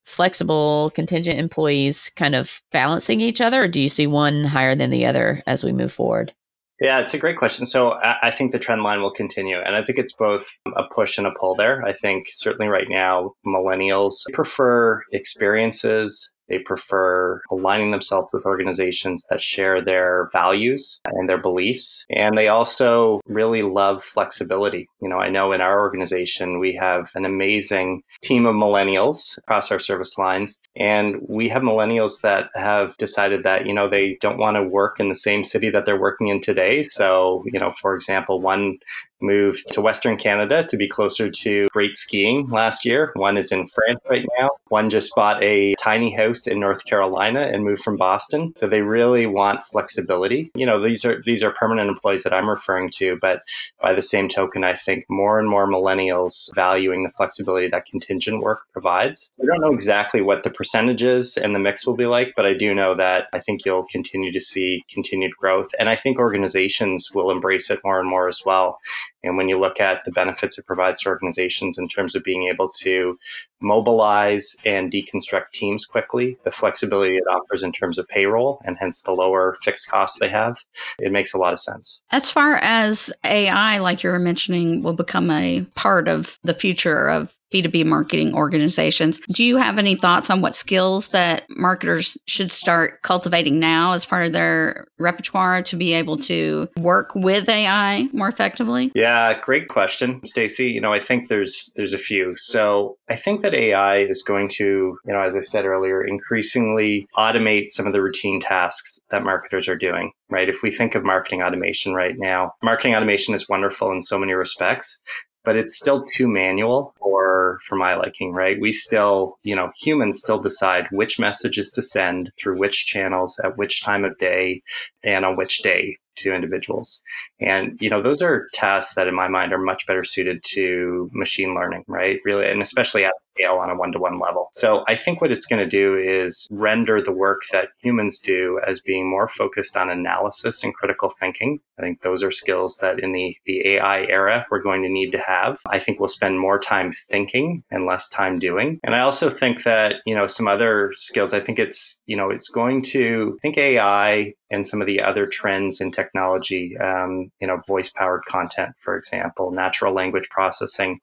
flexible 0.07 0.92
contingent 0.95 1.38
employees 1.38 2.09
kind 2.15 2.33
of 2.33 2.62
balancing 2.71 3.19
each 3.21 3.42
other, 3.42 3.63
or 3.63 3.68
do 3.68 3.81
you 3.81 3.89
see 3.89 4.07
one 4.07 4.45
higher 4.45 4.75
than 4.75 4.89
the 4.89 5.06
other 5.06 5.44
as 5.45 5.63
we 5.63 5.74
move 5.74 5.92
forward? 5.92 6.33
Yeah, 6.80 7.00
it's 7.00 7.13
a 7.13 7.18
great 7.18 7.38
question. 7.38 7.65
So 7.65 7.94
I 8.04 8.30
think 8.31 8.51
the 8.51 8.59
trend 8.59 8.83
line 8.83 9.01
will 9.01 9.12
continue. 9.12 9.57
And 9.57 9.75
I 9.75 9.83
think 9.83 9.98
it's 9.98 10.13
both 10.13 10.48
a 10.75 10.83
push 10.94 11.18
and 11.18 11.25
a 11.25 11.31
pull 11.39 11.56
there. 11.56 11.83
I 11.83 11.92
think 11.92 12.27
certainly 12.31 12.69
right 12.69 12.88
now, 12.88 13.33
millennials 13.45 14.13
prefer 14.31 15.01
experiences 15.12 16.31
they 16.49 16.59
prefer 16.59 17.41
aligning 17.51 17.91
themselves 17.91 18.29
with 18.33 18.45
organizations 18.45 19.25
that 19.29 19.41
share 19.41 19.81
their 19.81 20.29
values 20.31 21.01
and 21.05 21.29
their 21.29 21.41
beliefs. 21.41 22.05
And 22.09 22.38
they 22.38 22.47
also 22.47 23.21
really 23.25 23.61
love 23.61 24.03
flexibility. 24.03 24.88
You 25.01 25.09
know, 25.09 25.17
I 25.17 25.29
know 25.29 25.51
in 25.51 25.61
our 25.61 25.79
organization, 25.79 26.59
we 26.59 26.73
have 26.73 27.11
an 27.15 27.25
amazing 27.25 28.03
team 28.21 28.45
of 28.45 28.55
millennials 28.55 29.38
across 29.39 29.71
our 29.71 29.79
service 29.79 30.17
lines. 30.17 30.59
And 30.75 31.15
we 31.27 31.49
have 31.49 31.61
millennials 31.61 32.21
that 32.21 32.49
have 32.55 32.97
decided 32.97 33.44
that, 33.44 33.65
you 33.65 33.73
know, 33.73 33.88
they 33.88 34.17
don't 34.21 34.38
want 34.38 34.55
to 34.55 34.63
work 34.63 34.99
in 34.99 35.07
the 35.09 35.15
same 35.15 35.44
city 35.44 35.69
that 35.69 35.85
they're 35.85 35.99
working 35.99 36.27
in 36.27 36.41
today. 36.41 36.83
So, 36.83 37.44
you 37.51 37.59
know, 37.59 37.71
for 37.71 37.95
example, 37.95 38.41
one 38.41 38.77
moved 39.22 39.68
to 39.69 39.81
Western 39.81 40.18
Canada 40.18 40.64
to 40.66 40.78
be 40.78 40.88
closer 40.88 41.30
to 41.30 41.68
great 41.72 41.98
skiing 41.98 42.50
last 42.50 42.86
year. 42.86 43.12
One 43.16 43.38
is 43.38 43.52
in 43.52 43.68
France 43.68 44.00
right 44.10 44.25
now. 44.38 44.50
One 44.69 44.90
just 44.90 45.14
bought 45.16 45.42
a 45.44 45.75
tiny 45.75 46.12
house 46.14 46.48
in 46.48 46.60
North 46.60 46.86
Carolina 46.86 47.42
and 47.42 47.64
moved 47.64 47.84
from 47.84 47.98
Boston. 47.98 48.54
So 48.56 48.68
they 48.68 48.81
really 48.81 49.25
want 49.25 49.66
flexibility. 49.66 50.52
You 50.56 50.66
know, 50.66 50.81
these 50.81 51.06
are 51.06 51.22
these 51.25 51.44
are 51.44 51.52
permanent 51.52 51.90
employees 51.90 52.24
that 52.24 52.34
I'm 52.34 52.50
referring 52.50 52.90
to, 52.96 53.18
but 53.22 53.42
by 53.81 53.94
the 53.94 54.02
same 54.02 54.30
token, 54.30 54.64
I 54.64 54.74
think 54.74 55.06
more 55.10 55.40
and 55.40 55.50
more 55.50 55.68
millennials 55.68 56.50
valuing 56.56 57.04
the 57.04 57.10
flexibility 57.10 57.68
that 57.69 57.86
contingent 57.86 58.42
work 58.42 58.62
provides. 58.74 59.31
I 59.42 59.46
don't 59.46 59.62
know 59.62 59.74
exactly 59.74 60.22
what 60.22 60.44
the 60.44 60.50
percentages 60.50 61.38
and 61.38 61.56
the 61.56 61.60
mix 61.60 61.86
will 61.86 61.96
be 61.96 62.06
like, 62.06 62.34
but 62.36 62.46
I 62.46 62.54
do 62.54 62.74
know 62.74 62.96
that 62.96 63.28
I 63.34 63.40
think 63.40 63.66
you'll 63.66 63.86
continue 63.92 64.31
to 64.31 64.42
see 64.42 64.84
continued 64.90 65.31
growth. 65.38 65.72
And 65.80 65.90
I 65.90 65.96
think 65.96 66.19
organizations 66.19 67.12
will 67.14 67.31
embrace 67.31 67.69
it 67.69 67.80
more 67.84 68.00
and 68.00 68.10
more 68.10 68.28
as 68.28 68.42
well. 68.46 68.80
And 69.24 69.36
when 69.36 69.50
you 69.50 69.60
look 69.60 69.80
at 69.80 70.04
the 70.06 70.12
benefits 70.12 70.58
it 70.58 70.66
provides 70.66 71.02
to 71.02 71.10
organizations 71.10 71.78
in 71.78 71.88
terms 71.88 72.16
of 72.16 72.24
being 72.24 72.48
able 72.48 72.69
to 72.81 73.18
mobilize 73.62 74.56
and 74.65 74.92
deconstruct 74.92 75.51
teams 75.54 75.86
quickly, 75.86 76.38
the 76.44 76.51
flexibility 76.51 77.15
it 77.15 77.24
offers 77.30 77.63
in 77.63 77.71
terms 77.71 77.98
of 77.98 78.07
payroll 78.07 78.62
and 78.65 78.77
hence 78.80 79.01
the 79.01 79.12
lower 79.12 79.57
fixed 79.63 79.89
costs 79.89 80.19
they 80.19 80.30
have, 80.30 80.57
it 80.99 81.11
makes 81.11 81.33
a 81.33 81.37
lot 81.37 81.54
of 81.54 81.59
sense. 81.59 82.02
As 82.11 82.30
far 82.30 82.56
as 82.57 83.11
AI, 83.23 83.78
like 83.78 84.04
you 84.04 84.09
were 84.09 84.19
mentioning, 84.19 84.83
will 84.83 84.94
become 84.94 85.30
a 85.31 85.66
part 85.76 86.07
of 86.07 86.37
the 86.44 86.54
future 86.54 87.09
of 87.09 87.35
B2B 87.54 87.85
marketing 87.85 88.33
organizations. 88.33 89.19
Do 89.31 89.44
you 89.44 89.57
have 89.57 89.78
any 89.78 89.95
thoughts 89.95 90.30
on 90.30 90.42
what 90.42 90.56
skills 90.56 91.09
that 91.09 91.44
marketers 91.49 92.18
should 92.26 92.52
start 92.52 93.02
cultivating 93.04 93.59
now 93.59 93.94
as 93.94 94.06
part 94.06 94.28
of 94.28 94.33
their 94.33 94.87
repertoire 94.99 95.64
to 95.64 95.76
be 95.76 95.94
able 95.94 96.18
to 96.18 96.68
work 96.78 97.16
with 97.16 97.47
AI 97.47 98.09
more 98.11 98.28
effectively? 98.28 98.92
Yeah, 98.95 99.40
great 99.40 99.69
question, 99.69 100.26
Stacy. 100.26 100.71
You 100.71 100.81
know, 100.81 100.92
I 100.92 100.99
think 100.99 101.30
there's 101.30 101.71
there's 101.76 101.94
a 101.94 101.97
few. 101.97 102.35
So, 102.35 102.97
I 103.09 103.16
think 103.16 103.42
that 103.42 103.46
AI 103.54 103.99
is 103.99 104.23
going 104.23 104.49
to, 104.56 104.63
you 104.63 105.13
know, 105.13 105.21
as 105.21 105.35
I 105.35 105.42
said 105.42 105.66
earlier, 105.66 106.04
increasingly 106.04 107.07
automate 107.18 107.69
some 107.69 107.87
of 107.87 107.94
the 107.94 108.01
routine 108.01 108.39
tasks 108.39 108.99
that 109.09 109.23
marketers 109.23 109.68
are 109.68 109.75
doing, 109.75 110.11
right? 110.30 110.49
If 110.49 110.63
we 110.63 110.71
think 110.71 110.95
of 110.95 111.04
marketing 111.04 111.42
automation 111.42 111.94
right 111.94 112.16
now, 112.18 112.54
marketing 112.63 112.95
automation 112.95 113.33
is 113.33 113.49
wonderful 113.49 113.92
in 113.92 114.01
so 114.01 114.18
many 114.18 114.33
respects, 114.33 114.99
but 115.47 115.56
it's 115.56 115.77
still 115.77 116.04
too 116.04 116.27
manual 116.27 116.94
for 116.99 117.57
for 117.66 117.77
my 117.77 117.95
liking 117.95 118.33
right 118.33 118.59
we 118.59 118.73
still 118.73 119.37
you 119.44 119.56
know 119.56 119.71
humans 119.80 120.19
still 120.19 120.39
decide 120.39 120.85
which 120.92 121.19
messages 121.19 121.71
to 121.71 121.81
send 121.81 122.31
through 122.37 122.59
which 122.59 122.85
channels 122.85 123.39
at 123.45 123.57
which 123.57 123.81
time 123.81 124.04
of 124.04 124.18
day 124.18 124.61
and 125.04 125.23
on 125.23 125.37
which 125.37 125.59
day 125.59 125.97
to 126.18 126.33
individuals. 126.33 127.02
And, 127.40 127.78
you 127.80 127.90
know, 127.90 128.02
those 128.02 128.21
are 128.21 128.47
tasks 128.54 128.95
that 128.95 129.07
in 129.07 129.16
my 129.16 129.28
mind 129.28 129.54
are 129.54 129.57
much 129.57 129.86
better 129.86 130.04
suited 130.04 130.44
to 130.52 131.09
machine 131.14 131.56
learning, 131.56 131.83
right? 131.88 132.19
Really, 132.26 132.50
and 132.50 132.62
especially 132.62 133.06
at 133.06 133.14
scale 133.38 133.57
on 133.57 133.69
a 133.69 133.76
one 133.76 133.92
to 133.92 134.00
one 134.00 134.19
level. 134.19 134.50
So 134.54 134.83
I 134.88 134.95
think 134.95 135.21
what 135.21 135.31
it's 135.31 135.45
going 135.45 135.64
to 135.64 135.69
do 135.69 135.95
is 135.95 136.47
render 136.52 137.02
the 137.02 137.12
work 137.12 137.42
that 137.52 137.69
humans 137.81 138.19
do 138.19 138.59
as 138.66 138.81
being 138.81 139.09
more 139.09 139.28
focused 139.28 139.78
on 139.78 139.90
analysis 139.90 140.64
and 140.64 140.74
critical 140.74 141.09
thinking. 141.09 141.59
I 141.78 141.83
think 141.83 142.02
those 142.02 142.24
are 142.24 142.31
skills 142.31 142.78
that 142.81 143.00
in 143.00 143.12
the, 143.12 143.36
the 143.45 143.68
AI 143.68 144.06
era 144.06 144.45
we're 144.50 144.62
going 144.62 144.81
to 144.83 144.90
need 144.90 145.12
to 145.12 145.19
have. 145.19 145.59
I 145.68 145.80
think 145.80 146.00
we'll 146.00 146.09
spend 146.09 146.40
more 146.40 146.59
time 146.59 146.94
thinking 147.09 147.64
and 147.69 147.86
less 147.86 148.09
time 148.09 148.40
doing. 148.40 148.80
And 148.83 148.95
I 148.95 149.02
also 149.02 149.30
think 149.30 149.64
that, 149.64 149.95
you 150.06 150.16
know, 150.16 150.28
some 150.28 150.47
other 150.47 150.94
skills, 150.95 151.33
I 151.33 151.40
think 151.40 151.59
it's, 151.59 152.02
you 152.06 152.18
know, 152.18 152.30
it's 152.30 152.50
going 152.50 152.81
to 152.83 153.38
I 153.38 153.42
think 153.42 153.57
AI 153.57 154.33
and 154.49 154.66
some 154.66 154.81
of 154.81 154.87
the 154.87 155.01
other 155.01 155.25
trends 155.25 155.81
in 155.81 155.92
technology, 155.92 156.77
um, 156.77 157.31
you 157.39 157.47
know, 157.47 157.57
voice 157.68 157.89
powered 157.89 158.23
content, 158.25 158.75
for 158.77 158.95
example, 158.95 159.51
natural 159.51 159.94
language 159.94 160.30
processing 160.30 160.99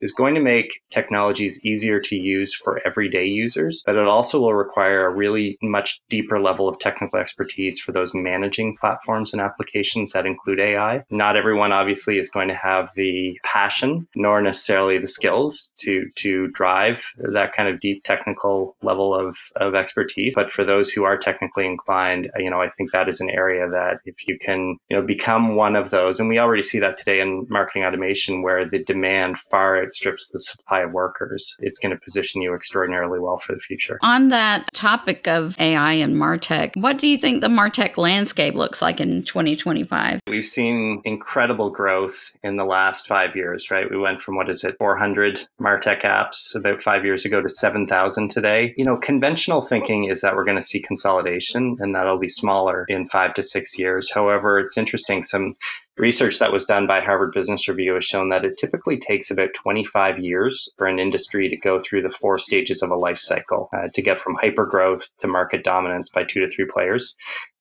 is 0.00 0.12
going 0.12 0.34
to 0.34 0.40
make 0.40 0.80
technologies 0.90 1.60
easier 1.64 2.00
to 2.00 2.16
use 2.16 2.54
for 2.54 2.80
everyday 2.86 3.24
users, 3.24 3.82
but 3.86 3.96
it 3.96 4.06
also 4.06 4.40
will 4.40 4.54
require 4.54 5.06
a 5.06 5.14
really 5.14 5.58
much 5.62 6.00
deeper 6.08 6.40
level 6.40 6.68
of 6.68 6.78
technical 6.78 7.18
expertise 7.18 7.80
for 7.80 7.92
those 7.92 8.14
managing 8.14 8.76
platforms 8.80 9.32
and 9.32 9.40
applications 9.40 10.12
that 10.12 10.26
include 10.26 10.60
AI. 10.60 11.02
Not 11.10 11.36
everyone 11.36 11.72
obviously 11.72 12.18
is 12.18 12.30
going 12.30 12.48
to 12.48 12.54
have 12.54 12.90
the 12.94 13.38
passion 13.44 14.06
nor 14.14 14.40
necessarily 14.40 14.98
the 14.98 15.06
skills 15.06 15.70
to 15.78 16.06
to 16.16 16.48
drive 16.48 17.04
that 17.18 17.54
kind 17.54 17.68
of 17.68 17.80
deep 17.80 18.04
technical 18.04 18.76
level 18.82 19.14
of, 19.14 19.36
of 19.56 19.74
expertise. 19.74 20.34
But 20.34 20.50
for 20.50 20.64
those 20.64 20.90
who 20.90 21.04
are 21.04 21.16
technically 21.16 21.66
inclined, 21.66 22.30
uh, 22.36 22.40
you 22.40 22.50
know, 22.50 22.60
I 22.60 22.70
think 22.70 22.92
that 22.92 23.08
is 23.08 23.20
an 23.20 23.30
area 23.30 23.68
that 23.68 23.98
if 24.04 24.26
you 24.26 24.38
can, 24.38 24.76
you 24.88 24.96
know, 24.96 25.02
become 25.02 25.56
one 25.56 25.76
of 25.76 25.90
those, 25.90 26.20
and 26.20 26.28
we 26.28 26.38
already 26.38 26.62
see 26.62 26.78
that 26.80 26.96
today 26.96 27.20
in 27.20 27.46
marketing 27.48 27.84
automation 27.84 28.42
where 28.42 28.68
the 28.68 28.82
demand 28.82 29.38
far 29.50 29.85
outstrips 29.86 30.30
the 30.32 30.40
supply 30.40 30.80
of 30.80 30.92
workers, 30.92 31.56
it's 31.60 31.78
going 31.78 31.92
to 31.92 32.00
position 32.00 32.42
you 32.42 32.54
extraordinarily 32.54 33.20
well 33.20 33.36
for 33.36 33.54
the 33.54 33.60
future. 33.60 33.98
On 34.02 34.28
that 34.30 34.68
topic 34.74 35.26
of 35.28 35.56
AI 35.58 35.92
and 35.92 36.16
Martech, 36.16 36.76
what 36.76 36.98
do 36.98 37.06
you 37.06 37.18
think 37.18 37.40
the 37.40 37.48
Martech 37.48 37.96
landscape 37.96 38.54
looks 38.54 38.82
like 38.82 39.00
in 39.00 39.22
2025? 39.24 40.20
We've 40.26 40.44
seen 40.44 41.00
incredible 41.04 41.70
growth 41.70 42.32
in 42.42 42.56
the 42.56 42.64
last 42.64 43.06
five 43.06 43.36
years, 43.36 43.70
right? 43.70 43.90
We 43.90 43.98
went 43.98 44.20
from 44.20 44.36
what 44.36 44.50
is 44.50 44.64
it, 44.64 44.76
400 44.78 45.46
Martech 45.60 46.02
apps 46.02 46.54
about 46.54 46.82
five 46.82 47.04
years 47.04 47.24
ago 47.24 47.40
to 47.40 47.48
7,000 47.48 48.28
today. 48.28 48.74
You 48.76 48.84
know, 48.84 48.96
conventional 48.96 49.62
thinking 49.62 50.04
is 50.04 50.20
that 50.20 50.34
we're 50.34 50.44
going 50.44 50.56
to 50.56 50.62
see 50.62 50.80
consolidation 50.80 51.76
and 51.80 51.94
that'll 51.94 52.18
be 52.18 52.28
smaller 52.28 52.84
in 52.88 53.06
five 53.06 53.34
to 53.34 53.42
six 53.42 53.78
years. 53.78 54.10
However, 54.10 54.58
it's 54.58 54.76
interesting. 54.76 55.22
Some 55.22 55.54
Research 55.98 56.38
that 56.40 56.52
was 56.52 56.66
done 56.66 56.86
by 56.86 57.00
Harvard 57.00 57.32
Business 57.32 57.66
Review 57.68 57.94
has 57.94 58.04
shown 58.04 58.28
that 58.28 58.44
it 58.44 58.58
typically 58.58 58.98
takes 58.98 59.30
about 59.30 59.54
25 59.54 60.18
years 60.18 60.68
for 60.76 60.86
an 60.86 60.98
industry 60.98 61.48
to 61.48 61.56
go 61.56 61.80
through 61.80 62.02
the 62.02 62.10
four 62.10 62.38
stages 62.38 62.82
of 62.82 62.90
a 62.90 62.96
life 62.96 63.18
cycle 63.18 63.70
uh, 63.72 63.88
to 63.94 64.02
get 64.02 64.20
from 64.20 64.36
hypergrowth 64.36 65.08
to 65.20 65.26
market 65.26 65.64
dominance 65.64 66.10
by 66.10 66.22
two 66.22 66.40
to 66.40 66.50
three 66.50 66.66
players 66.66 67.14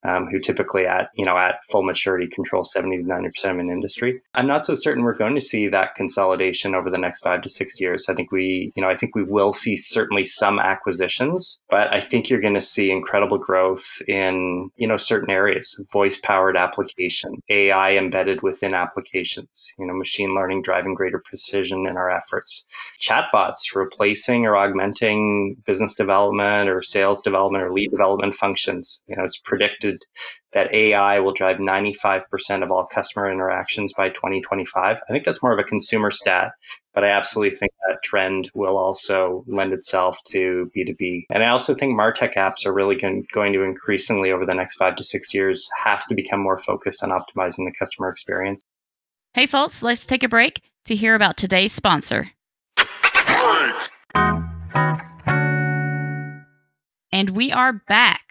um, 0.06 0.28
who 0.28 0.40
typically 0.40 0.86
at 0.86 1.10
you 1.16 1.26
know 1.26 1.38
at 1.38 1.60
full 1.70 1.84
maturity 1.84 2.28
control 2.28 2.64
70 2.64 2.98
to 2.98 3.08
90 3.08 3.30
percent 3.30 3.54
of 3.54 3.60
an 3.60 3.72
industry. 3.72 4.22
I'm 4.34 4.48
not 4.48 4.66
so 4.66 4.76
certain 4.76 5.04
we're 5.04 5.18
going 5.18 5.36
to 5.36 5.42
see 5.42 5.68
that 5.70 5.96
consolidation 5.96 6.76
over 6.76 6.90
the 6.90 6.98
next 6.98 7.22
five 7.22 7.42
to 7.42 7.50
six 7.50 7.80
years. 7.80 8.08
I 8.10 8.14
think 8.14 8.32
we 8.32 8.72
you 8.76 8.82
know 8.82 8.90
I 8.90 8.96
think 8.96 9.16
we 9.16 9.24
will 9.24 9.54
see 9.54 9.76
certainly 9.76 10.26
some 10.26 10.60
acquisitions, 10.60 11.60
but 11.70 11.94
I 11.94 12.00
think 12.00 12.30
you're 12.30 12.42
going 12.42 12.54
to 12.54 12.62
see 12.62 12.92
incredible 12.92 13.38
growth 13.38 14.02
in 14.08 14.70
you 14.76 14.88
know 14.88 14.98
certain 14.98 15.32
areas, 15.32 15.76
voice 15.92 16.20
powered 16.20 16.58
application, 16.58 17.42
AI 17.50 17.96
embedded 17.96 18.42
within 18.42 18.74
applications, 18.74 19.74
you 19.80 19.86
know 19.86 19.94
machine 19.94 20.36
learning 20.36 20.62
driving 20.62 20.94
greater 20.94 21.22
precision 21.24 21.88
in 21.88 21.98
our 21.98 22.10
efforts, 22.10 22.66
chatbots 23.02 23.74
replacing 23.74 24.46
or 24.46 24.56
augmenting 24.56 25.56
business 25.66 25.96
development 25.96 26.70
or 26.70 26.82
sales 26.82 27.22
development 27.22 27.64
or 27.64 27.72
lead 27.72 27.92
development 27.92 28.36
functions. 28.36 29.02
You 29.08 29.16
know 29.16 29.24
it's 29.24 29.40
predicted 29.40 29.95
that 30.54 30.74
AI 30.74 31.20
will 31.20 31.34
drive 31.34 31.58
95% 31.58 32.64
of 32.64 32.72
all 32.72 32.86
customer 32.86 33.32
interactions 33.32 33.94
by 33.94 34.10
2025. 34.10 34.98
I 34.98 35.12
think 35.12 35.26
that's 35.26 35.44
more 35.44 35.54
of 35.54 35.60
a 35.60 35.64
consumer 35.64 36.12
stat, 36.12 36.54
but 36.94 37.04
I 37.04 37.10
absolutely 37.10 37.58
think 37.58 37.72
that 37.88 38.04
trend 38.04 38.50
will 38.54 38.78
also 38.78 39.44
lend 39.48 39.74
itself 39.74 40.18
to 40.28 40.72
B2B. 40.76 41.26
And 41.30 41.44
I 41.44 41.50
also 41.50 41.76
think 41.76 42.00
MarTech 42.00 42.36
apps 42.36 42.66
are 42.66 42.74
really 42.74 42.96
going, 42.96 43.26
going 43.34 43.54
to 43.54 43.64
increasingly 43.64 44.32
over 44.32 44.46
the 44.46 44.56
next 44.56 44.76
five 44.76 44.96
to 44.96 45.04
six 45.04 45.34
years 45.34 45.68
have 45.84 46.08
to 46.08 46.16
become 46.16 46.40
more 46.40 46.58
focused 46.58 47.04
on 47.04 47.10
optimizing 47.10 47.66
the 47.66 47.74
customer 47.78 48.10
experience. 48.10 48.62
Hey, 49.34 49.46
folks, 49.46 49.84
let's 49.84 50.06
take 50.06 50.24
a 50.24 50.30
break 50.30 50.62
to 50.86 50.96
hear 50.96 51.16
about 51.16 51.36
today's 51.36 51.74
sponsor. 51.74 52.32
And 57.12 57.30
we 57.30 57.52
are 57.52 57.72
back. 57.72 58.25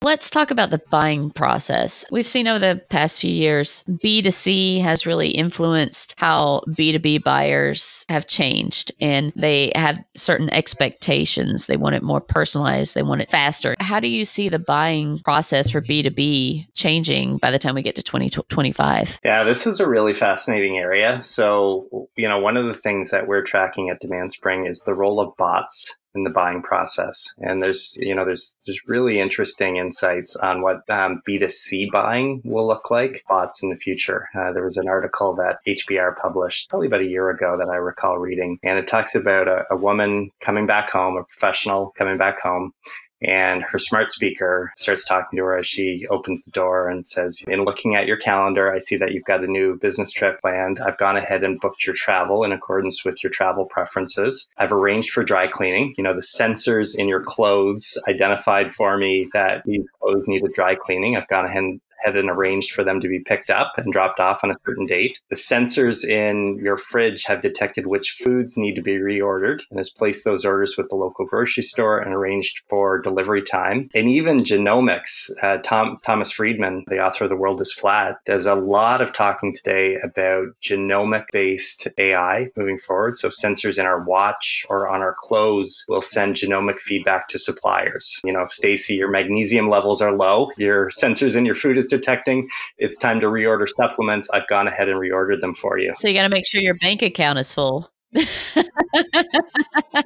Let's 0.00 0.30
talk 0.30 0.52
about 0.52 0.70
the 0.70 0.80
buying 0.90 1.30
process. 1.30 2.04
We've 2.12 2.26
seen 2.26 2.46
over 2.46 2.60
the 2.60 2.80
past 2.88 3.20
few 3.20 3.32
years, 3.32 3.84
B2C 3.88 4.80
has 4.80 5.06
really 5.06 5.30
influenced 5.30 6.14
how 6.16 6.62
B2B 6.68 7.24
buyers 7.24 8.06
have 8.08 8.28
changed 8.28 8.92
and 9.00 9.32
they 9.34 9.72
have 9.74 9.98
certain 10.14 10.50
expectations. 10.50 11.66
They 11.66 11.76
want 11.76 11.96
it 11.96 12.04
more 12.04 12.20
personalized, 12.20 12.94
they 12.94 13.02
want 13.02 13.22
it 13.22 13.30
faster. 13.30 13.74
How 13.80 13.98
do 13.98 14.06
you 14.06 14.24
see 14.24 14.48
the 14.48 14.60
buying 14.60 15.18
process 15.24 15.70
for 15.70 15.82
B2B 15.82 16.68
changing 16.74 17.38
by 17.38 17.50
the 17.50 17.58
time 17.58 17.74
we 17.74 17.82
get 17.82 17.96
to 17.96 18.02
2025? 18.02 19.18
Yeah, 19.24 19.42
this 19.42 19.66
is 19.66 19.80
a 19.80 19.88
really 19.88 20.14
fascinating 20.14 20.78
area. 20.78 21.20
So, 21.24 22.08
you 22.16 22.28
know, 22.28 22.38
one 22.38 22.56
of 22.56 22.66
the 22.66 22.74
things 22.74 23.10
that 23.10 23.26
we're 23.26 23.42
tracking 23.42 23.90
at 23.90 23.98
Demand 23.98 24.32
Spring 24.32 24.64
is 24.64 24.84
the 24.84 24.94
role 24.94 25.18
of 25.18 25.36
bots 25.36 25.96
in 26.14 26.24
the 26.24 26.30
buying 26.30 26.62
process. 26.62 27.34
And 27.38 27.62
there's, 27.62 27.96
you 28.00 28.14
know, 28.14 28.24
there's 28.24 28.56
there's 28.66 28.80
really 28.86 29.20
interesting 29.20 29.76
insights 29.76 30.36
on 30.36 30.62
what 30.62 30.88
um, 30.88 31.22
B2C 31.28 31.90
buying 31.90 32.40
will 32.44 32.66
look 32.66 32.90
like, 32.90 33.24
bots 33.28 33.62
in 33.62 33.70
the 33.70 33.76
future. 33.76 34.28
Uh, 34.34 34.52
there 34.52 34.64
was 34.64 34.76
an 34.76 34.88
article 34.88 35.34
that 35.36 35.58
HBR 35.66 36.16
published 36.16 36.70
probably 36.70 36.88
about 36.88 37.00
a 37.00 37.06
year 37.06 37.30
ago 37.30 37.56
that 37.58 37.68
I 37.68 37.76
recall 37.76 38.18
reading, 38.18 38.58
and 38.62 38.78
it 38.78 38.88
talks 38.88 39.14
about 39.14 39.48
a, 39.48 39.64
a 39.70 39.76
woman 39.76 40.30
coming 40.40 40.66
back 40.66 40.90
home, 40.90 41.16
a 41.16 41.24
professional 41.24 41.92
coming 41.96 42.18
back 42.18 42.40
home, 42.40 42.72
and 43.22 43.62
her 43.62 43.78
smart 43.78 44.10
speaker 44.12 44.72
starts 44.76 45.04
talking 45.04 45.36
to 45.36 45.44
her 45.44 45.58
as 45.58 45.66
she 45.66 46.06
opens 46.08 46.44
the 46.44 46.50
door 46.50 46.88
and 46.88 47.06
says, 47.06 47.42
In 47.48 47.64
looking 47.64 47.94
at 47.94 48.06
your 48.06 48.16
calendar, 48.16 48.72
I 48.72 48.78
see 48.78 48.96
that 48.96 49.12
you've 49.12 49.24
got 49.24 49.42
a 49.42 49.48
new 49.48 49.76
business 49.76 50.12
trip 50.12 50.40
planned. 50.40 50.78
I've 50.78 50.98
gone 50.98 51.16
ahead 51.16 51.42
and 51.42 51.60
booked 51.60 51.84
your 51.86 51.96
travel 51.96 52.44
in 52.44 52.52
accordance 52.52 53.04
with 53.04 53.22
your 53.22 53.30
travel 53.30 53.66
preferences. 53.66 54.48
I've 54.56 54.72
arranged 54.72 55.10
for 55.10 55.24
dry 55.24 55.46
cleaning. 55.48 55.94
You 55.96 56.04
know, 56.04 56.14
the 56.14 56.20
sensors 56.22 56.96
in 56.96 57.08
your 57.08 57.22
clothes 57.22 57.98
identified 58.08 58.72
for 58.72 58.96
me 58.96 59.28
that 59.32 59.62
these 59.64 59.88
clothes 60.00 60.28
needed 60.28 60.52
dry 60.52 60.74
cleaning. 60.74 61.16
I've 61.16 61.28
gone 61.28 61.46
ahead 61.46 61.64
and 61.64 61.80
had 62.04 62.16
arranged 62.16 62.72
for 62.72 62.84
them 62.84 63.00
to 63.00 63.08
be 63.08 63.20
picked 63.20 63.50
up 63.50 63.72
and 63.76 63.92
dropped 63.92 64.20
off 64.20 64.40
on 64.42 64.50
a 64.50 64.54
certain 64.66 64.86
date. 64.86 65.20
The 65.30 65.36
sensors 65.36 66.04
in 66.04 66.58
your 66.62 66.76
fridge 66.76 67.24
have 67.24 67.40
detected 67.40 67.86
which 67.86 68.16
foods 68.22 68.56
need 68.56 68.74
to 68.74 68.82
be 68.82 68.96
reordered 68.96 69.60
and 69.70 69.78
has 69.78 69.90
placed 69.90 70.24
those 70.24 70.44
orders 70.44 70.76
with 70.76 70.88
the 70.88 70.96
local 70.96 71.26
grocery 71.26 71.62
store 71.62 71.98
and 71.98 72.14
arranged 72.14 72.62
for 72.68 73.00
delivery 73.00 73.42
time. 73.42 73.88
And 73.94 74.08
even 74.08 74.42
genomics, 74.42 75.30
uh, 75.42 75.58
Tom, 75.58 75.98
Thomas 76.04 76.30
Friedman, 76.32 76.84
the 76.88 77.00
author 77.00 77.24
of 77.24 77.30
The 77.30 77.36
World 77.36 77.60
is 77.60 77.72
Flat, 77.72 78.16
does 78.26 78.46
a 78.46 78.54
lot 78.54 79.00
of 79.00 79.12
talking 79.12 79.54
today 79.54 79.96
about 80.02 80.46
genomic 80.62 81.24
based 81.32 81.88
AI 81.98 82.48
moving 82.56 82.78
forward. 82.78 83.18
So 83.18 83.28
sensors 83.28 83.78
in 83.78 83.86
our 83.86 84.02
watch 84.02 84.64
or 84.68 84.88
on 84.88 85.00
our 85.00 85.16
clothes 85.18 85.84
will 85.88 86.02
send 86.02 86.34
genomic 86.34 86.78
feedback 86.78 87.28
to 87.28 87.38
suppliers. 87.38 88.20
You 88.24 88.32
know, 88.32 88.46
Stacy, 88.48 88.94
your 88.94 89.10
magnesium 89.10 89.68
levels 89.68 90.00
are 90.00 90.12
low, 90.12 90.50
your 90.56 90.90
sensors 90.90 91.36
in 91.36 91.44
your 91.44 91.54
food 91.54 91.76
is 91.76 91.87
detecting 91.88 92.48
it's 92.78 92.98
time 92.98 93.20
to 93.20 93.26
reorder 93.26 93.68
supplements, 93.68 94.28
I've 94.30 94.46
gone 94.48 94.68
ahead 94.68 94.88
and 94.88 94.98
reordered 94.98 95.40
them 95.40 95.54
for 95.54 95.78
you. 95.78 95.92
So 95.94 96.08
you 96.08 96.14
got 96.14 96.22
to 96.22 96.28
make 96.28 96.46
sure 96.46 96.60
your 96.60 96.78
bank 96.78 97.02
account 97.02 97.38
is 97.38 97.52
full. 97.52 97.90
yeah, 98.12 98.24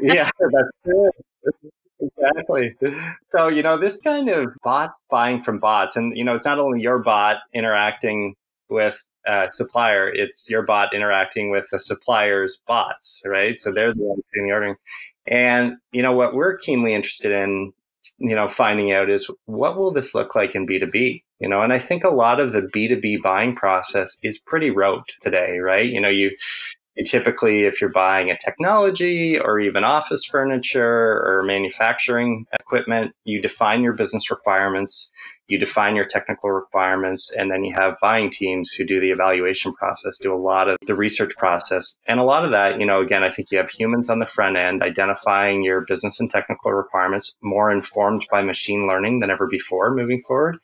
that's 0.00 0.70
good. 0.84 1.10
Exactly. 2.00 2.74
So, 3.30 3.48
you 3.48 3.62
know, 3.62 3.78
this 3.78 4.00
kind 4.00 4.28
of 4.28 4.48
bots 4.62 4.98
buying 5.08 5.40
from 5.40 5.58
bots, 5.58 5.96
and, 5.96 6.16
you 6.16 6.24
know, 6.24 6.34
it's 6.34 6.44
not 6.44 6.58
only 6.58 6.80
your 6.80 6.98
bot 6.98 7.38
interacting 7.54 8.34
with 8.68 9.02
a 9.26 9.48
supplier, 9.52 10.08
it's 10.08 10.50
your 10.50 10.62
bot 10.62 10.94
interacting 10.94 11.50
with 11.50 11.66
the 11.70 11.78
supplier's 11.78 12.60
bots, 12.66 13.22
right? 13.24 13.58
So 13.58 13.72
they're 13.72 13.94
the 13.94 14.02
ones 14.02 14.22
doing 14.34 14.48
the 14.48 14.52
ordering. 14.52 14.76
And, 15.26 15.76
you 15.92 16.02
know, 16.02 16.12
what 16.12 16.34
we're 16.34 16.56
keenly 16.58 16.94
interested 16.94 17.30
in, 17.30 17.72
you 18.18 18.34
know, 18.34 18.48
finding 18.48 18.92
out 18.92 19.08
is 19.08 19.30
what 19.46 19.76
will 19.76 19.92
this 19.92 20.14
look 20.14 20.34
like 20.34 20.56
in 20.56 20.66
B2B? 20.66 21.22
You 21.42 21.48
know 21.48 21.60
and 21.62 21.72
i 21.72 21.78
think 21.78 22.04
a 22.04 22.08
lot 22.08 22.40
of 22.40 22.52
the 22.52 22.62
b2b 22.74 23.20
buying 23.22 23.54
process 23.54 24.16
is 24.22 24.38
pretty 24.38 24.70
rote 24.70 25.08
today 25.20 25.58
right 25.58 25.90
you 25.90 26.00
know 26.00 26.08
you 26.08 26.30
You 26.94 27.04
typically, 27.04 27.64
if 27.64 27.80
you're 27.80 27.90
buying 27.90 28.30
a 28.30 28.36
technology 28.36 29.38
or 29.38 29.58
even 29.58 29.82
office 29.82 30.26
furniture 30.26 31.22
or 31.24 31.42
manufacturing 31.42 32.44
equipment, 32.60 33.12
you 33.24 33.40
define 33.40 33.82
your 33.82 33.94
business 33.94 34.30
requirements, 34.30 35.10
you 35.48 35.58
define 35.58 35.96
your 35.96 36.04
technical 36.06 36.50
requirements, 36.50 37.32
and 37.32 37.50
then 37.50 37.64
you 37.64 37.74
have 37.74 37.96
buying 38.02 38.30
teams 38.30 38.72
who 38.72 38.84
do 38.84 39.00
the 39.00 39.10
evaluation 39.10 39.72
process, 39.72 40.18
do 40.18 40.34
a 40.34 40.36
lot 40.36 40.68
of 40.68 40.76
the 40.86 40.94
research 40.94 41.34
process. 41.38 41.96
And 42.06 42.20
a 42.20 42.24
lot 42.24 42.44
of 42.44 42.50
that, 42.50 42.78
you 42.78 42.84
know, 42.84 43.00
again, 43.00 43.24
I 43.24 43.30
think 43.30 43.50
you 43.50 43.56
have 43.56 43.70
humans 43.70 44.10
on 44.10 44.18
the 44.18 44.26
front 44.26 44.58
end 44.58 44.82
identifying 44.82 45.62
your 45.62 45.86
business 45.88 46.20
and 46.20 46.30
technical 46.30 46.72
requirements 46.72 47.34
more 47.42 47.72
informed 47.72 48.26
by 48.30 48.42
machine 48.42 48.86
learning 48.86 49.20
than 49.20 49.30
ever 49.30 49.46
before 49.46 49.94
moving 49.94 50.22
forward. 50.28 50.58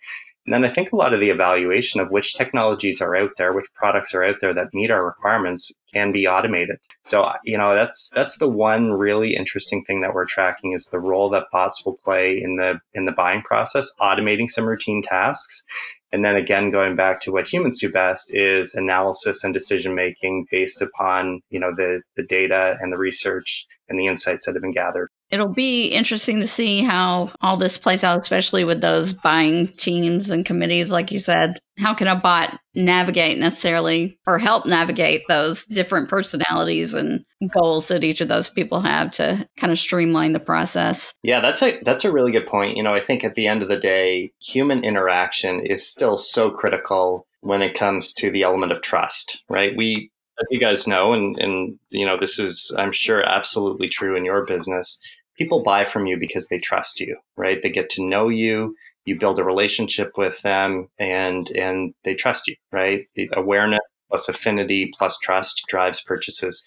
And 0.49 0.64
then 0.64 0.64
I 0.64 0.73
think 0.73 0.93
a 0.93 0.97
lot 0.97 1.12
of 1.12 1.21
the 1.21 1.28
evaluation 1.28 2.00
of 2.00 2.11
which 2.11 2.35
technologies 2.35 3.02
are 3.02 3.14
out 3.14 3.33
there, 3.37 3.52
which 3.52 3.67
products 3.75 4.14
are 4.14 4.25
out 4.25 4.37
there 4.40 4.55
that 4.55 4.73
meet 4.73 4.90
our 4.90 5.05
requirements 5.05 5.71
can 5.93 6.11
be 6.11 6.26
automated. 6.26 6.78
So, 7.02 7.31
you 7.45 7.59
know, 7.59 7.75
that's, 7.75 8.09
that's 8.14 8.38
the 8.38 8.49
one 8.49 8.93
really 8.93 9.37
interesting 9.37 9.85
thing 9.85 10.00
that 10.00 10.14
we're 10.14 10.25
tracking 10.25 10.73
is 10.73 10.87
the 10.87 11.00
role 11.00 11.28
that 11.33 11.49
bots 11.52 11.85
will 11.85 11.99
play 12.02 12.40
in 12.43 12.57
the, 12.57 12.81
in 12.95 13.05
the 13.05 13.12
buying 13.12 13.43
process, 13.43 13.95
automating 14.00 14.49
some 14.49 14.64
routine 14.64 15.02
tasks. 15.02 15.64
And 16.12 16.25
then 16.25 16.37
again, 16.37 16.71
going 16.71 16.97
back 16.97 17.21
to 17.25 17.31
what 17.31 17.47
humans 17.47 17.78
do 17.78 17.93
best 17.93 18.33
is 18.33 18.75
analysis 18.75 19.45
and 19.45 19.52
decision 19.52 19.95
making 19.95 20.47
based 20.50 20.81
upon, 20.81 21.43
you 21.50 21.61
know, 21.61 21.75
the, 21.76 22.00
the 22.17 22.25
data 22.25 22.78
and 22.81 22.90
the 22.90 22.97
research 22.97 23.67
and 23.90 24.00
the 24.00 24.07
insights 24.07 24.47
that 24.47 24.55
have 24.55 24.62
been 24.62 24.73
gathered. 24.73 25.11
It'll 25.30 25.52
be 25.52 25.87
interesting 25.88 26.40
to 26.40 26.47
see 26.47 26.82
how 26.82 27.32
all 27.40 27.56
this 27.58 27.76
plays 27.76 28.02
out, 28.02 28.18
especially 28.18 28.64
with 28.64 28.80
those 28.80 29.12
buying 29.12 29.68
teams 29.68 30.30
and 30.30 30.44
committees, 30.44 30.90
like 30.90 31.12
you 31.12 31.18
said. 31.18 31.58
How 31.78 31.94
can 31.94 32.08
a 32.08 32.16
bot 32.16 32.58
navigate 32.75 33.38
necessarily 33.38 34.18
or 34.26 34.38
help 34.38 34.66
navigate 34.66 35.23
those 35.28 35.66
different 35.66 36.08
personalities 36.08 36.94
and 36.94 37.25
goals 37.52 37.88
that 37.88 38.04
each 38.04 38.20
of 38.20 38.28
those 38.28 38.49
people 38.49 38.80
have 38.80 39.11
to 39.12 39.47
kind 39.58 39.70
of 39.70 39.78
streamline 39.78 40.32
the 40.32 40.40
process? 40.40 41.12
Yeah, 41.23 41.40
that's 41.40 41.62
a 41.62 41.78
that's 41.82 42.04
a 42.04 42.12
really 42.12 42.32
good 42.32 42.47
point. 42.47 42.76
You 42.76 42.82
know, 42.82 42.94
I 42.94 43.00
think 43.00 43.23
at 43.23 43.35
the 43.35 43.47
end 43.47 43.62
of 43.62 43.68
the 43.68 43.76
day, 43.76 44.32
human 44.40 44.82
interaction 44.82 45.61
is 45.61 45.87
still 45.87 46.16
so 46.16 46.50
critical 46.50 47.26
when 47.40 47.62
it 47.62 47.75
comes 47.75 48.12
to 48.14 48.30
the 48.30 48.42
element 48.42 48.73
of 48.73 48.80
trust, 48.80 49.42
right? 49.49 49.76
We 49.76 50.11
as 50.40 50.47
you 50.50 50.61
guys 50.61 50.87
know, 50.87 51.12
and 51.12 51.38
and 51.38 51.78
you 51.90 52.06
know, 52.06 52.16
this 52.18 52.38
is 52.38 52.75
I'm 52.78 52.92
sure 52.92 53.23
absolutely 53.23 53.88
true 53.88 54.16
in 54.16 54.25
your 54.25 54.47
business 54.47 55.00
people 55.38 55.62
buy 55.62 55.85
from 55.85 56.07
you 56.07 56.18
because 56.18 56.49
they 56.49 56.59
trust 56.59 57.00
you, 57.00 57.16
right? 57.37 57.62
They 57.62 57.71
get 57.71 57.88
to 57.90 58.04
know 58.04 58.28
you, 58.28 58.75
you 59.04 59.18
build 59.18 59.38
a 59.38 59.45
relationship 59.45 60.12
with 60.18 60.42
them 60.42 60.88
and 60.99 61.49
and 61.50 61.95
they 62.04 62.14
trust 62.14 62.47
you, 62.47 62.57
right? 62.73 63.07
The 63.14 63.30
awareness 63.35 63.80
plus 64.11 64.28
affinity 64.28 64.90
plus 64.99 65.18
trust 65.18 65.64
drives 65.68 66.02
purchases. 66.02 66.64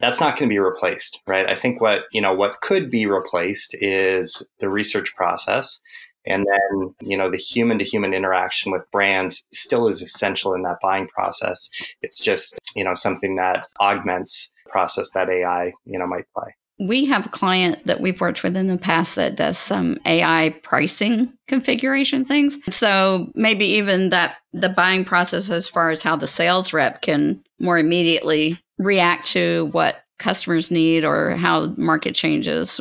That's 0.00 0.20
not 0.20 0.38
going 0.38 0.48
to 0.48 0.52
be 0.52 0.58
replaced, 0.58 1.20
right? 1.26 1.48
I 1.48 1.56
think 1.56 1.80
what, 1.80 2.02
you 2.12 2.20
know, 2.20 2.32
what 2.32 2.60
could 2.60 2.90
be 2.90 3.06
replaced 3.06 3.76
is 3.80 4.46
the 4.60 4.68
research 4.68 5.14
process. 5.16 5.80
And 6.24 6.46
then, 6.46 6.94
you 7.00 7.16
know, 7.16 7.30
the 7.30 7.36
human 7.36 7.78
to 7.78 7.84
human 7.84 8.14
interaction 8.14 8.70
with 8.70 8.90
brands 8.92 9.44
still 9.52 9.88
is 9.88 10.02
essential 10.02 10.54
in 10.54 10.62
that 10.62 10.78
buying 10.82 11.08
process. 11.08 11.68
It's 12.02 12.20
just, 12.20 12.58
you 12.76 12.84
know, 12.84 12.94
something 12.94 13.36
that 13.36 13.66
augments 13.80 14.52
process 14.68 15.10
that 15.12 15.30
AI, 15.30 15.72
you 15.84 15.98
know, 15.98 16.06
might 16.06 16.26
play 16.36 16.54
we 16.78 17.04
have 17.06 17.26
a 17.26 17.30
client 17.30 17.84
that 17.86 18.00
we've 18.00 18.20
worked 18.20 18.42
with 18.42 18.56
in 18.56 18.68
the 18.68 18.78
past 18.78 19.16
that 19.16 19.36
does 19.36 19.58
some 19.58 19.98
AI 20.06 20.54
pricing 20.62 21.32
configuration 21.48 22.24
things. 22.24 22.58
So 22.70 23.30
maybe 23.34 23.66
even 23.66 24.10
that 24.10 24.36
the 24.52 24.68
buying 24.68 25.04
process, 25.04 25.50
as 25.50 25.66
far 25.66 25.90
as 25.90 26.02
how 26.02 26.16
the 26.16 26.28
sales 26.28 26.72
rep 26.72 27.02
can 27.02 27.42
more 27.58 27.78
immediately 27.78 28.60
react 28.78 29.26
to 29.28 29.68
what 29.72 29.96
customers 30.18 30.70
need 30.70 31.04
or 31.04 31.30
how 31.30 31.66
market 31.76 32.14
changes, 32.14 32.80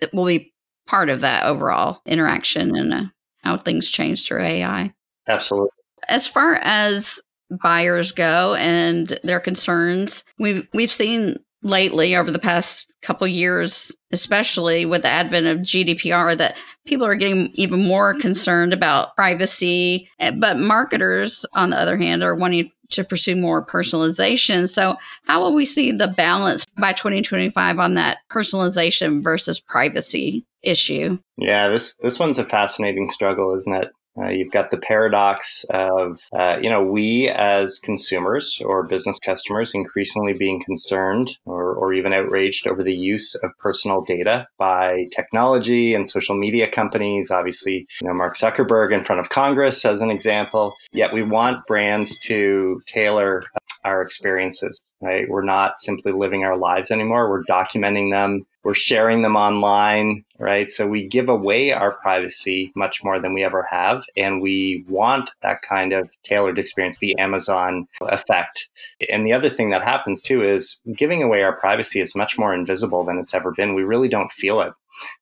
it 0.00 0.12
will 0.14 0.26
be 0.26 0.52
part 0.86 1.08
of 1.10 1.20
that 1.20 1.44
overall 1.44 2.00
interaction 2.06 2.74
and 2.74 2.94
uh, 2.94 3.04
how 3.42 3.58
things 3.58 3.90
change 3.90 4.26
through 4.26 4.42
AI. 4.42 4.94
Absolutely. 5.28 5.70
As 6.08 6.26
far 6.26 6.54
as 6.62 7.20
buyers 7.62 8.12
go 8.12 8.54
and 8.54 9.18
their 9.22 9.40
concerns, 9.40 10.24
we've 10.38 10.66
we've 10.72 10.92
seen 10.92 11.38
lately 11.66 12.16
over 12.16 12.30
the 12.30 12.38
past 12.38 12.86
couple 13.02 13.26
years 13.26 13.92
especially 14.12 14.86
with 14.86 15.02
the 15.02 15.08
advent 15.08 15.46
of 15.46 15.58
GDPR 15.58 16.38
that 16.38 16.56
people 16.86 17.06
are 17.06 17.14
getting 17.14 17.50
even 17.54 17.84
more 17.84 18.14
concerned 18.14 18.72
about 18.72 19.14
privacy. 19.16 20.08
Eh, 20.20 20.30
but 20.30 20.58
marketers 20.58 21.44
on 21.52 21.70
the 21.70 21.78
other 21.78 21.96
hand 21.96 22.22
are 22.22 22.34
wanting 22.34 22.70
to 22.90 23.04
pursue 23.04 23.34
more 23.34 23.66
personalization. 23.66 24.68
So 24.68 24.96
how 25.24 25.42
will 25.42 25.54
we 25.54 25.64
see 25.64 25.90
the 25.90 26.08
balance 26.08 26.64
by 26.78 26.92
2025 26.92 27.78
on 27.78 27.94
that 27.94 28.18
personalization 28.30 29.22
versus 29.22 29.60
privacy 29.60 30.46
issue? 30.62 31.18
Yeah 31.36 31.68
this 31.68 31.96
this 31.96 32.18
one's 32.18 32.38
a 32.38 32.44
fascinating 32.44 33.10
struggle 33.10 33.54
isn't 33.54 33.74
it 33.74 33.88
uh, 34.18 34.28
you've 34.28 34.52
got 34.52 34.70
the 34.70 34.78
paradox 34.78 35.64
of, 35.70 36.20
uh, 36.36 36.56
you 36.60 36.70
know, 36.70 36.82
we 36.82 37.28
as 37.28 37.78
consumers 37.78 38.60
or 38.64 38.82
business 38.82 39.18
customers 39.18 39.74
increasingly 39.74 40.32
being 40.32 40.62
concerned 40.62 41.36
or, 41.44 41.74
or 41.74 41.92
even 41.92 42.12
outraged 42.12 42.66
over 42.66 42.82
the 42.82 42.94
use 42.94 43.34
of 43.36 43.50
personal 43.58 44.02
data 44.02 44.46
by 44.58 45.06
technology 45.14 45.94
and 45.94 46.08
social 46.08 46.36
media 46.36 46.70
companies. 46.70 47.30
Obviously, 47.30 47.86
you 48.00 48.08
know, 48.08 48.14
Mark 48.14 48.36
Zuckerberg 48.36 48.92
in 48.92 49.04
front 49.04 49.20
of 49.20 49.28
Congress 49.28 49.84
as 49.84 50.00
an 50.00 50.10
example. 50.10 50.74
Yet 50.92 51.12
we 51.12 51.22
want 51.22 51.66
brands 51.66 52.18
to 52.20 52.82
tailor 52.86 53.44
our 53.86 54.02
experiences, 54.02 54.82
right? 55.00 55.28
We're 55.28 55.44
not 55.44 55.78
simply 55.78 56.12
living 56.12 56.44
our 56.44 56.56
lives 56.56 56.90
anymore. 56.90 57.30
We're 57.30 57.44
documenting 57.44 58.10
them. 58.10 58.44
We're 58.64 58.74
sharing 58.74 59.22
them 59.22 59.36
online, 59.36 60.24
right? 60.40 60.68
So 60.70 60.88
we 60.88 61.06
give 61.06 61.28
away 61.28 61.70
our 61.70 61.92
privacy 61.92 62.72
much 62.74 63.04
more 63.04 63.20
than 63.20 63.32
we 63.32 63.44
ever 63.44 63.64
have. 63.70 64.02
And 64.16 64.42
we 64.42 64.84
want 64.88 65.30
that 65.42 65.62
kind 65.62 65.92
of 65.92 66.10
tailored 66.24 66.58
experience, 66.58 66.98
the 66.98 67.16
Amazon 67.16 67.86
effect. 68.02 68.68
And 69.08 69.24
the 69.24 69.32
other 69.32 69.48
thing 69.48 69.70
that 69.70 69.84
happens 69.84 70.20
too 70.20 70.42
is 70.42 70.80
giving 70.96 71.22
away 71.22 71.44
our 71.44 71.56
privacy 71.56 72.00
is 72.00 72.16
much 72.16 72.36
more 72.36 72.52
invisible 72.52 73.04
than 73.04 73.18
it's 73.18 73.34
ever 73.34 73.52
been. 73.52 73.74
We 73.74 73.84
really 73.84 74.08
don't 74.08 74.32
feel 74.32 74.60
it. 74.60 74.72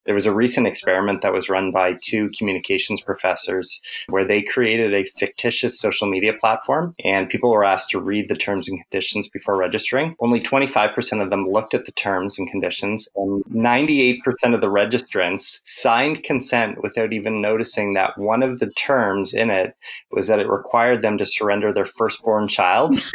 There 0.06 0.14
was 0.14 0.26
a 0.26 0.34
recent 0.34 0.66
experiment 0.66 1.22
that 1.22 1.32
was 1.32 1.48
run 1.48 1.72
by 1.72 1.94
two 2.02 2.30
communications 2.36 3.00
professors 3.00 3.80
where 4.08 4.26
they 4.26 4.42
created 4.42 4.92
a 4.92 5.04
fictitious 5.18 5.78
social 5.78 6.06
media 6.06 6.32
platform 6.34 6.94
and 7.04 7.28
people 7.28 7.50
were 7.50 7.64
asked 7.64 7.90
to 7.90 8.00
read 8.00 8.28
the 8.28 8.36
terms 8.36 8.68
and 8.68 8.82
conditions 8.84 9.28
before 9.28 9.56
registering. 9.56 10.14
Only 10.20 10.40
25% 10.40 11.22
of 11.22 11.30
them 11.30 11.48
looked 11.48 11.74
at 11.74 11.86
the 11.86 11.92
terms 11.92 12.38
and 12.38 12.50
conditions 12.50 13.08
and 13.16 13.44
98% 13.46 14.18
of 14.54 14.60
the 14.60 14.66
registrants 14.66 15.60
signed 15.64 16.22
consent 16.22 16.82
without 16.82 17.12
even 17.12 17.40
noticing 17.40 17.94
that 17.94 18.18
one 18.18 18.42
of 18.42 18.58
the 18.58 18.70
terms 18.70 19.32
in 19.32 19.50
it 19.50 19.74
was 20.10 20.26
that 20.26 20.38
it 20.38 20.48
required 20.48 21.02
them 21.02 21.18
to 21.18 21.26
surrender 21.26 21.72
their 21.72 21.86
firstborn 21.86 22.48
child. 22.48 22.94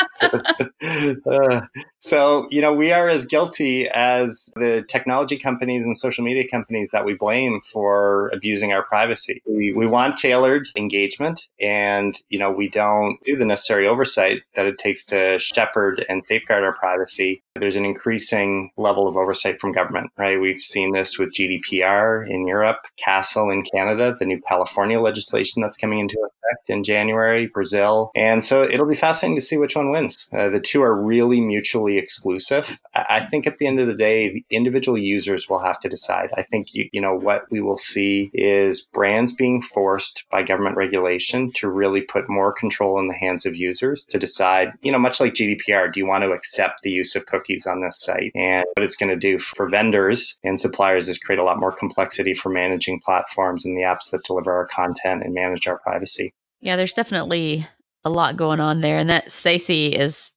uh, 1.26 1.60
so, 1.98 2.46
you 2.50 2.60
know, 2.60 2.72
we 2.72 2.92
are 2.92 3.08
as 3.08 3.26
guilty 3.26 3.88
as 3.88 4.50
the 4.56 4.84
technology 4.88 5.38
companies 5.38 5.84
and 5.84 5.96
social 5.96 6.24
media 6.24 6.44
companies 6.50 6.90
that 6.90 7.04
we 7.04 7.14
blame 7.14 7.60
for 7.72 8.30
abusing 8.34 8.72
our 8.72 8.82
privacy. 8.82 9.42
We, 9.46 9.72
we 9.72 9.86
want 9.86 10.16
tailored 10.16 10.66
engagement 10.76 11.48
and, 11.60 12.14
you 12.28 12.38
know, 12.38 12.50
we 12.50 12.68
don't 12.68 13.18
do 13.24 13.36
the 13.36 13.44
necessary 13.44 13.86
oversight 13.86 14.42
that 14.54 14.66
it 14.66 14.78
takes 14.78 15.04
to 15.06 15.38
shepherd 15.38 16.04
and 16.08 16.22
safeguard 16.26 16.64
our 16.64 16.74
privacy. 16.74 17.42
There's 17.54 17.76
an 17.76 17.84
increasing 17.84 18.70
level 18.76 19.08
of 19.08 19.16
oversight 19.16 19.60
from 19.60 19.72
government, 19.72 20.10
right? 20.18 20.40
We've 20.40 20.60
seen 20.60 20.92
this 20.92 21.18
with 21.18 21.34
GDPR 21.34 22.28
in 22.28 22.46
Europe, 22.46 22.78
CASL 23.06 23.52
in 23.52 23.64
Canada, 23.64 24.16
the 24.18 24.26
new 24.26 24.40
California 24.48 25.00
legislation 25.00 25.62
that's 25.62 25.76
coming 25.76 25.98
into 26.00 26.16
effect 26.16 26.70
in 26.70 26.84
January, 26.84 27.46
Brazil. 27.46 28.10
And 28.14 28.44
so 28.44 28.64
it'll 28.64 28.86
be 28.86 28.94
fascinating 28.94 29.38
to 29.38 29.44
see 29.44 29.58
which 29.58 29.76
one 29.76 29.90
wins. 29.90 30.09
Uh, 30.32 30.48
the 30.48 30.60
two 30.60 30.82
are 30.82 30.94
really 30.94 31.40
mutually 31.40 31.96
exclusive. 31.98 32.78
I 32.94 33.26
think 33.26 33.46
at 33.46 33.58
the 33.58 33.66
end 33.66 33.80
of 33.80 33.86
the 33.86 33.94
day, 33.94 34.44
individual 34.50 34.98
users 34.98 35.48
will 35.48 35.60
have 35.60 35.80
to 35.80 35.88
decide. 35.88 36.30
I 36.36 36.42
think, 36.42 36.74
you, 36.74 36.88
you 36.92 37.00
know, 37.00 37.14
what 37.14 37.50
we 37.50 37.60
will 37.60 37.76
see 37.76 38.30
is 38.34 38.80
brands 38.80 39.34
being 39.34 39.62
forced 39.62 40.24
by 40.30 40.42
government 40.42 40.76
regulation 40.76 41.52
to 41.56 41.68
really 41.68 42.02
put 42.02 42.28
more 42.28 42.52
control 42.52 42.98
in 42.98 43.08
the 43.08 43.14
hands 43.14 43.46
of 43.46 43.56
users 43.56 44.04
to 44.06 44.18
decide, 44.18 44.72
you 44.82 44.92
know, 44.92 44.98
much 44.98 45.20
like 45.20 45.34
GDPR, 45.34 45.92
do 45.92 46.00
you 46.00 46.06
want 46.06 46.24
to 46.24 46.32
accept 46.32 46.82
the 46.82 46.90
use 46.90 47.14
of 47.16 47.26
cookies 47.26 47.66
on 47.66 47.80
this 47.80 47.98
site? 47.98 48.32
And 48.34 48.64
what 48.76 48.84
it's 48.84 48.96
going 48.96 49.10
to 49.10 49.16
do 49.16 49.38
for 49.38 49.68
vendors 49.68 50.38
and 50.42 50.60
suppliers 50.60 51.08
is 51.08 51.18
create 51.18 51.38
a 51.38 51.44
lot 51.44 51.60
more 51.60 51.72
complexity 51.72 52.34
for 52.34 52.48
managing 52.48 53.00
platforms 53.00 53.64
and 53.64 53.76
the 53.76 53.82
apps 53.82 54.10
that 54.10 54.24
deliver 54.24 54.52
our 54.52 54.66
content 54.66 55.22
and 55.22 55.34
manage 55.34 55.66
our 55.66 55.78
privacy. 55.78 56.32
Yeah, 56.60 56.76
there's 56.76 56.92
definitely 56.92 57.66
a 58.04 58.10
lot 58.10 58.36
going 58.36 58.60
on 58.60 58.80
there. 58.80 58.98
And 58.98 59.10
that 59.10 59.30
Stacy 59.30 59.88
is 59.88 60.32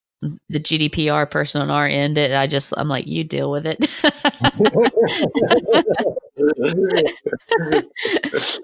the 0.49 0.59
GDPR 0.59 1.29
person 1.29 1.61
on 1.61 1.69
our 1.69 1.87
end. 1.87 2.17
It, 2.17 2.33
I 2.33 2.47
just, 2.47 2.73
I'm 2.77 2.87
like, 2.87 3.07
you 3.07 3.23
deal 3.23 3.51
with 3.51 3.65
it. 3.65 3.79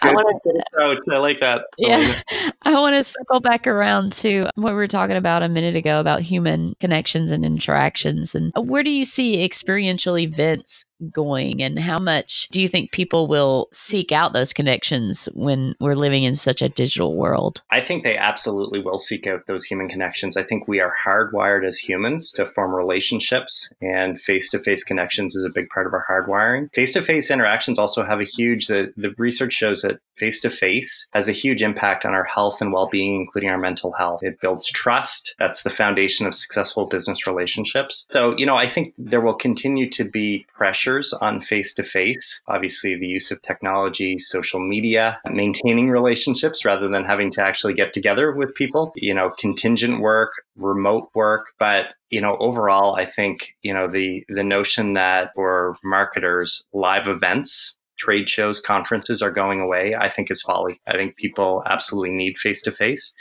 I 0.00 0.12
want 0.12 0.42
to. 0.42 0.62
approach. 0.72 0.98
I 1.10 1.18
like 1.18 1.40
that. 1.40 1.62
Yeah, 1.78 2.20
I 2.62 2.74
want 2.74 2.94
to 2.94 3.02
circle 3.02 3.40
back 3.40 3.66
around 3.66 4.12
to 4.14 4.44
what 4.54 4.72
we 4.72 4.76
were 4.76 4.86
talking 4.86 5.16
about 5.16 5.42
a 5.42 5.48
minute 5.48 5.76
ago 5.76 5.98
about 5.98 6.20
human 6.20 6.74
connections 6.78 7.32
and 7.32 7.44
interactions, 7.44 8.34
and 8.34 8.52
where 8.56 8.82
do 8.82 8.90
you 8.90 9.04
see 9.04 9.42
experiential 9.42 10.18
events 10.18 10.84
going 11.10 11.62
and 11.62 11.78
how 11.78 11.98
much 11.98 12.48
do 12.48 12.60
you 12.60 12.68
think 12.68 12.92
people 12.92 13.26
will 13.26 13.68
seek 13.72 14.12
out 14.12 14.32
those 14.32 14.52
connections 14.52 15.28
when 15.34 15.74
we're 15.80 15.94
living 15.94 16.24
in 16.24 16.34
such 16.34 16.62
a 16.62 16.68
digital 16.68 17.16
world? 17.16 17.62
I 17.70 17.80
think 17.80 18.02
they 18.02 18.16
absolutely 18.16 18.80
will 18.80 18.98
seek 18.98 19.26
out 19.26 19.46
those 19.46 19.64
human 19.64 19.88
connections. 19.88 20.36
I 20.36 20.42
think 20.42 20.66
we 20.66 20.80
are 20.80 20.94
hardwired 21.04 21.66
as 21.66 21.78
humans 21.78 22.30
to 22.32 22.46
form 22.46 22.74
relationships 22.74 23.70
and 23.80 24.20
face-to-face 24.20 24.84
connections 24.84 25.36
is 25.36 25.44
a 25.44 25.50
big 25.50 25.68
part 25.68 25.86
of 25.86 25.92
our 25.92 26.06
hardwiring. 26.08 26.72
Face-to-face 26.74 27.30
interactions 27.30 27.78
also 27.78 28.04
have 28.04 28.20
a 28.20 28.24
huge 28.24 28.66
the, 28.66 28.92
the 28.96 29.14
research 29.18 29.52
shows 29.52 29.82
that 29.82 30.00
face-to-face 30.16 31.08
has 31.12 31.28
a 31.28 31.32
huge 31.32 31.62
impact 31.62 32.04
on 32.04 32.14
our 32.14 32.24
health 32.24 32.60
and 32.60 32.72
well-being 32.72 33.16
including 33.16 33.50
our 33.50 33.58
mental 33.58 33.92
health. 33.92 34.22
It 34.22 34.40
builds 34.40 34.66
trust. 34.68 35.34
That's 35.38 35.62
the 35.62 35.70
foundation 35.70 36.26
of 36.26 36.34
successful 36.34 36.86
business 36.86 37.26
relationships. 37.26 38.06
So, 38.10 38.36
you 38.36 38.46
know, 38.46 38.56
I 38.56 38.66
think 38.66 38.94
there 38.96 39.20
will 39.20 39.34
continue 39.34 39.90
to 39.90 40.04
be 40.04 40.46
pressure 40.54 40.85
pressures 40.86 41.12
on 41.14 41.40
face 41.40 41.74
to 41.74 41.82
face. 41.82 42.42
Obviously, 42.48 42.96
the 42.96 43.06
use 43.06 43.30
of 43.30 43.42
technology, 43.42 44.18
social 44.18 44.60
media, 44.60 45.18
maintaining 45.30 45.90
relationships 45.90 46.64
rather 46.64 46.88
than 46.88 47.04
having 47.04 47.30
to 47.32 47.42
actually 47.42 47.74
get 47.74 47.92
together 47.92 48.32
with 48.32 48.54
people, 48.54 48.92
you 48.94 49.12
know, 49.12 49.30
contingent 49.38 50.00
work, 50.00 50.30
remote 50.56 51.08
work. 51.14 51.46
But, 51.58 51.94
you 52.10 52.20
know, 52.20 52.36
overall, 52.38 52.94
I 52.94 53.04
think, 53.04 53.54
you 53.62 53.74
know, 53.74 53.88
the, 53.88 54.24
the 54.28 54.44
notion 54.44 54.94
that 54.94 55.32
for 55.34 55.76
marketers, 55.82 56.64
live 56.72 57.08
events 57.08 57.76
trade 57.98 58.28
shows, 58.28 58.60
conferences 58.60 59.22
are 59.22 59.30
going 59.30 59.58
away, 59.58 59.94
I 59.98 60.10
think 60.10 60.30
is 60.30 60.42
folly. 60.42 60.78
I 60.86 60.98
think 60.98 61.16
people 61.16 61.62
absolutely 61.64 62.10
need 62.10 62.36
face 62.36 62.60
to 62.62 62.70
face. 62.70 63.14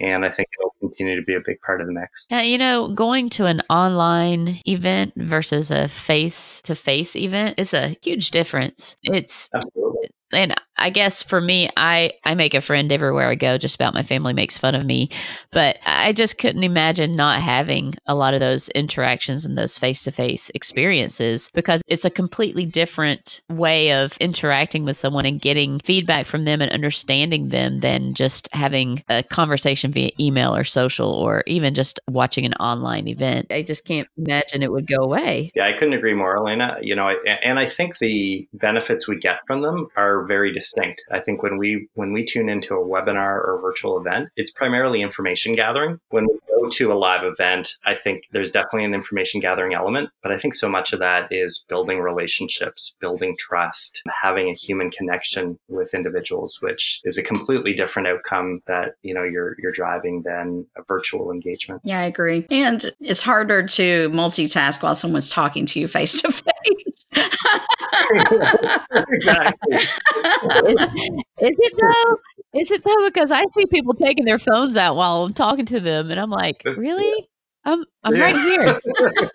And 0.00 0.24
I 0.24 0.30
think 0.30 0.48
it'll 0.58 0.71
continue 0.96 1.20
to 1.20 1.24
be 1.24 1.34
a 1.34 1.40
big 1.44 1.60
part 1.60 1.80
of 1.80 1.86
the 1.86 1.92
mix. 1.92 2.26
Yeah, 2.30 2.42
you 2.42 2.58
know, 2.58 2.88
going 2.88 3.28
to 3.30 3.46
an 3.46 3.62
online 3.70 4.60
event 4.66 5.12
versus 5.16 5.70
a 5.70 5.88
face 5.88 6.60
to 6.62 6.74
face 6.74 7.16
event 7.16 7.54
is 7.58 7.74
a 7.74 7.96
huge 8.02 8.30
difference. 8.30 8.96
It's 9.02 9.48
absolutely 9.54 10.10
and 10.32 10.54
I 10.76 10.90
guess 10.90 11.22
for 11.22 11.40
me, 11.40 11.68
I 11.76 12.12
I 12.24 12.34
make 12.34 12.54
a 12.54 12.60
friend 12.60 12.90
everywhere 12.90 13.28
I 13.28 13.34
go. 13.34 13.58
Just 13.58 13.74
about 13.74 13.94
my 13.94 14.02
family 14.02 14.32
makes 14.32 14.58
fun 14.58 14.74
of 14.74 14.84
me, 14.84 15.10
but 15.52 15.76
I 15.84 16.12
just 16.12 16.38
couldn't 16.38 16.64
imagine 16.64 17.14
not 17.14 17.40
having 17.40 17.94
a 18.06 18.14
lot 18.14 18.34
of 18.34 18.40
those 18.40 18.68
interactions 18.70 19.44
and 19.44 19.56
those 19.56 19.78
face 19.78 20.02
to 20.04 20.10
face 20.10 20.50
experiences 20.54 21.50
because 21.54 21.82
it's 21.86 22.04
a 22.04 22.10
completely 22.10 22.64
different 22.64 23.42
way 23.50 23.92
of 23.92 24.16
interacting 24.18 24.84
with 24.84 24.96
someone 24.96 25.26
and 25.26 25.40
getting 25.40 25.78
feedback 25.80 26.26
from 26.26 26.42
them 26.42 26.60
and 26.60 26.72
understanding 26.72 27.50
them 27.50 27.80
than 27.80 28.14
just 28.14 28.48
having 28.52 29.04
a 29.08 29.22
conversation 29.22 29.92
via 29.92 30.10
email 30.18 30.54
or 30.54 30.64
social 30.64 31.10
or 31.10 31.44
even 31.46 31.74
just 31.74 32.00
watching 32.08 32.44
an 32.44 32.54
online 32.54 33.06
event. 33.08 33.46
I 33.50 33.62
just 33.62 33.84
can't 33.84 34.08
imagine 34.16 34.62
it 34.62 34.72
would 34.72 34.86
go 34.86 35.02
away. 35.02 35.52
Yeah, 35.54 35.66
I 35.66 35.74
couldn't 35.74 35.94
agree 35.94 36.14
more, 36.14 36.36
Alanna. 36.36 36.78
You 36.82 36.96
know, 36.96 37.14
and 37.42 37.58
I 37.58 37.66
think 37.66 37.98
the 37.98 38.48
benefits 38.54 39.06
we 39.06 39.16
get 39.16 39.40
from 39.46 39.60
them 39.60 39.88
are 39.96 40.21
very 40.26 40.52
distinct. 40.52 41.02
I 41.10 41.20
think 41.20 41.42
when 41.42 41.58
we 41.58 41.88
when 41.94 42.12
we 42.12 42.24
tune 42.24 42.48
into 42.48 42.74
a 42.74 42.84
webinar 42.84 43.36
or 43.36 43.58
a 43.58 43.60
virtual 43.60 43.98
event, 43.98 44.28
it's 44.36 44.50
primarily 44.50 45.02
information 45.02 45.54
gathering. 45.54 45.98
When 46.10 46.26
we 46.26 46.38
go 46.48 46.68
to 46.68 46.92
a 46.92 46.94
live 46.94 47.24
event, 47.24 47.74
I 47.84 47.94
think 47.94 48.24
there's 48.32 48.50
definitely 48.50 48.84
an 48.84 48.94
information 48.94 49.40
gathering 49.40 49.74
element, 49.74 50.10
but 50.22 50.32
I 50.32 50.38
think 50.38 50.54
so 50.54 50.68
much 50.68 50.92
of 50.92 51.00
that 51.00 51.28
is 51.30 51.64
building 51.68 52.00
relationships, 52.00 52.94
building 53.00 53.36
trust, 53.38 54.02
having 54.22 54.48
a 54.48 54.54
human 54.54 54.90
connection 54.90 55.58
with 55.68 55.94
individuals, 55.94 56.58
which 56.60 57.00
is 57.04 57.18
a 57.18 57.22
completely 57.22 57.74
different 57.74 58.08
outcome 58.08 58.60
that, 58.66 58.94
you 59.02 59.14
know, 59.14 59.24
you're 59.24 59.56
you're 59.58 59.72
driving 59.72 60.22
than 60.24 60.66
a 60.76 60.82
virtual 60.86 61.30
engagement. 61.30 61.80
Yeah, 61.84 62.00
I 62.00 62.04
agree. 62.04 62.46
And 62.50 62.92
it's 63.00 63.22
harder 63.22 63.66
to 63.66 64.10
multitask 64.10 64.82
while 64.82 64.94
someone's 64.94 65.30
talking 65.30 65.66
to 65.66 65.80
you 65.80 65.88
face 65.88 66.20
to 66.22 66.32
face. 66.32 67.06
exactly. 69.08 69.78
Is, 70.68 70.76
is 71.40 71.56
it 71.58 71.72
though? 71.80 72.18
Is 72.60 72.70
it 72.70 72.84
though? 72.84 73.04
Because 73.04 73.30
I 73.32 73.44
see 73.56 73.66
people 73.66 73.94
taking 73.94 74.24
their 74.24 74.38
phones 74.38 74.76
out 74.76 74.96
while 74.96 75.24
I'm 75.24 75.34
talking 75.34 75.66
to 75.66 75.80
them, 75.80 76.10
and 76.10 76.20
I'm 76.20 76.30
like, 76.30 76.62
uh, 76.66 76.74
really? 76.74 77.28
I'm 77.64 77.84
I'm 78.04 78.14
yeah. 78.14 78.24
right 78.24 78.36
here. 78.36 78.80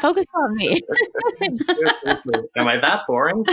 Focus 0.00 0.26
on 0.34 0.56
me. 0.56 0.80
Am 2.56 2.68
I 2.68 2.78
that 2.78 3.02
boring? 3.06 3.44